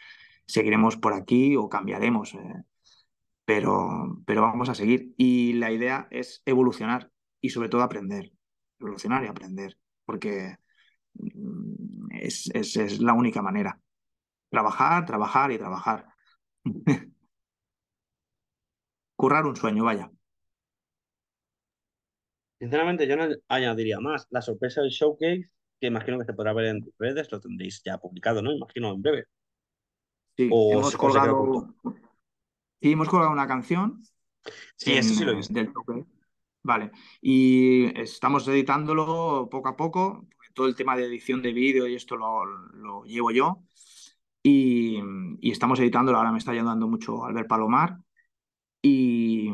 seguiremos 0.46 0.98
por 0.98 1.14
aquí 1.14 1.56
o 1.56 1.70
cambiaremos, 1.70 2.38
pero, 3.46 4.22
pero 4.26 4.42
vamos 4.42 4.70
a 4.70 4.76
seguir. 4.76 5.14
Y 5.18 5.54
la 5.54 5.72
idea 5.72 6.08
es 6.12 6.42
evolucionar 6.46 7.12
y 7.42 7.50
sobre 7.50 7.70
todo 7.70 7.84
aprender, 7.84 8.32
evolucionar 8.80 9.24
y 9.24 9.28
aprender, 9.28 9.78
porque 10.06 10.58
mm, 11.14 12.08
es, 12.12 12.50
es 12.54 13.00
la 13.00 13.14
única 13.14 13.42
manera. 13.42 13.80
Trabajar, 14.50 15.06
trabajar 15.06 15.52
y 15.52 15.58
trabajar. 15.58 16.06
Currar 19.16 19.46
un 19.46 19.56
sueño, 19.56 19.84
vaya. 19.84 20.10
Sinceramente, 22.60 23.08
yo 23.08 23.16
no 23.16 23.28
añadiría 23.48 24.00
más. 24.00 24.28
La 24.30 24.42
sorpresa 24.42 24.82
del 24.82 24.90
showcase, 24.92 25.50
que 25.80 25.88
imagino 25.88 26.20
que 26.20 26.26
se 26.26 26.34
podrá 26.34 26.54
ver 26.54 26.66
en 26.66 26.94
redes, 26.98 27.32
lo 27.32 27.40
tendréis 27.40 27.82
ya 27.84 27.98
publicado, 27.98 28.42
¿no? 28.42 28.52
Imagino 28.52 28.94
en 28.94 29.02
breve. 29.02 29.26
Sí, 30.36 30.50
hemos 30.52 30.96
colgado. 30.96 31.74
Sí, 32.82 32.92
hemos 32.92 33.10
colgado 33.10 33.32
una 33.32 33.48
canción. 33.48 34.02
Sí, 34.76 34.94
eso 34.94 35.14
sí 35.14 35.24
lo 35.24 35.34
he 35.34 35.36
visto. 35.36 35.54
Vale. 36.64 36.92
Y 37.22 38.00
estamos 38.00 38.48
editándolo 38.48 39.48
poco 39.50 39.70
a 39.70 39.76
poco. 39.76 40.28
Todo 40.60 40.68
el 40.68 40.76
tema 40.76 40.98
de 40.98 41.06
edición 41.06 41.42
de 41.42 41.54
vídeo 41.54 41.88
y 41.88 41.96
esto 41.96 42.18
lo, 42.18 42.44
lo 42.44 43.06
llevo 43.06 43.32
yo. 43.32 43.64
Y, 44.44 45.00
estamos 45.42 45.80
editándolo, 45.80 46.18
ahora 46.18 46.34
me 46.34 46.38
está 46.38 46.52
ayudando 46.52 46.86
mucho 46.86 47.24
Albert 47.24 47.48
Palomar. 47.48 47.98
Y, 48.82 49.54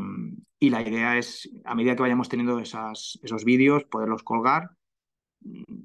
la 0.60 0.82
idea 0.82 1.15
es, 1.20 1.48
a 1.63 1.76
medida 1.76 1.96
que 1.96 2.02
vayamos 2.02 2.28
teniendo 2.28 2.58
esas, 2.58 3.20
esos 3.22 3.46
vídeos, 3.46 3.84
poderlos 3.84 4.24
colgar, 4.24 4.72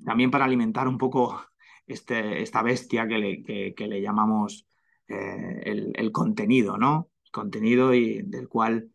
también 0.06 0.30
para 0.30 0.46
alimentar 0.46 0.88
un 0.88 0.96
poco 0.96 1.38
este, 1.86 2.40
esta 2.40 2.62
bestia 2.62 3.06
que 3.06 3.18
le, 3.18 3.74
que, 3.74 3.86
le 3.86 4.00
llamamos 4.00 4.66
eh, 5.06 5.92
el, 5.94 6.12
contenido, 6.12 6.78
¿no? 6.78 7.10
El 7.26 7.30
contenido 7.30 7.92
y 7.92 8.22
del 8.22 8.48
cual, 8.48 8.90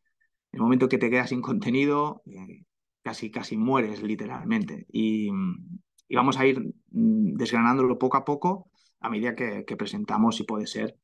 el 0.51 0.59
momento 0.59 0.89
que 0.89 0.97
te 0.97 1.11
quedas 1.11 1.29
sin 1.29 1.43
contenido, 1.43 2.23
eh, 2.25 2.65
casi, 3.03 3.29
casi 3.29 3.57
mueres 3.57 4.01
literalmente. 4.01 4.87
Y, 4.91 5.29
y, 6.07 6.15
vamos 6.15 6.37
a 6.37 6.45
ir 6.45 6.59
mm, 6.59 7.35
desgranándolo 7.35 7.97
poco 7.97 8.17
a 8.17 8.25
poco 8.25 8.69
a 8.99 9.09
medida 9.09 9.35
que, 9.35 9.75
presentamos, 9.77 10.39
y 10.39 10.43
puede 10.43 10.65
ser, 10.65 10.97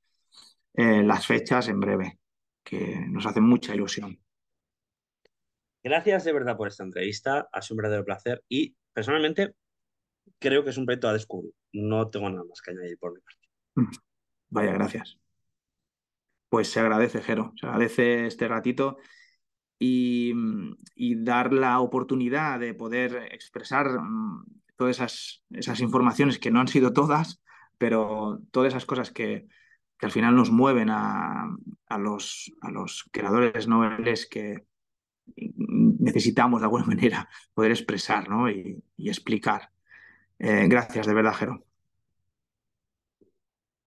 eh, 0.74 1.04
las 1.04 1.28
fechas 1.28 1.68
en 1.68 1.80
breve, 1.80 2.20
que 2.64 3.06
nos 3.08 3.26
hace 3.26 3.42
mucha 3.42 3.76
ilusión. 3.76 4.20
Gracias 5.84 6.24
de 6.24 6.34
verdad 6.34 6.58
por 6.58 6.68
esta 6.68 6.84
entrevista, 6.84 7.48
ha 7.52 7.62
sido 7.62 7.76
un 7.76 7.78
verdadero 7.78 8.06
placer 8.06 8.44
y 8.48 8.76
personalmente 8.94 9.56
creo 10.40 10.64
que 10.64 10.72
es 10.72 10.78
un 10.78 10.86
proyecto 10.86 11.10
a 11.10 11.14
descubrir. 11.14 11.54
No 11.74 12.10
tengo 12.10 12.30
nada 12.30 12.44
más 12.44 12.62
que 12.62 12.72
añadir 12.72 12.98
por 12.98 13.14
mi 13.14 13.20
parte. 13.22 14.02
Vaya, 14.50 14.74
gracias. 14.74 15.18
Pues 16.50 16.70
se 16.70 16.80
agradece, 16.80 17.22
Jero, 17.22 17.54
se 17.56 17.66
agradece 17.66 18.28
este 18.28 18.48
ratito 18.48 18.98
y, 19.80 20.34
y, 20.96 21.24
dar 21.24 21.54
la 21.54 21.80
oportunidad 21.80 22.60
de 22.60 22.74
poder 22.74 23.30
expresar 23.32 24.00
mm, 24.00 24.61
todas 24.82 24.98
esas, 24.98 25.44
esas 25.52 25.80
informaciones 25.80 26.40
que 26.40 26.50
no 26.50 26.60
han 26.60 26.68
sido 26.68 26.92
todas, 26.92 27.40
pero 27.78 28.42
todas 28.50 28.70
esas 28.70 28.88
cosas 28.88 29.12
que, 29.12 29.46
al 30.00 30.10
final 30.10 30.36
nos 30.36 30.50
mueven 30.50 30.90
a, 30.90 31.56
los, 32.00 32.52
a 32.62 32.72
los 32.72 33.08
creadores 33.12 33.68
noveles 33.68 34.26
que 34.26 34.66
necesitamos 35.36 36.62
de 36.62 36.66
alguna 36.66 36.86
manera 36.88 37.30
poder 37.54 37.70
expresar 37.70 38.28
y, 38.98 39.08
explicar. 39.08 39.70
Eh, 40.40 40.66
gracias, 40.68 41.06
de 41.06 41.14
verdad, 41.14 41.36
Jero. 41.36 41.64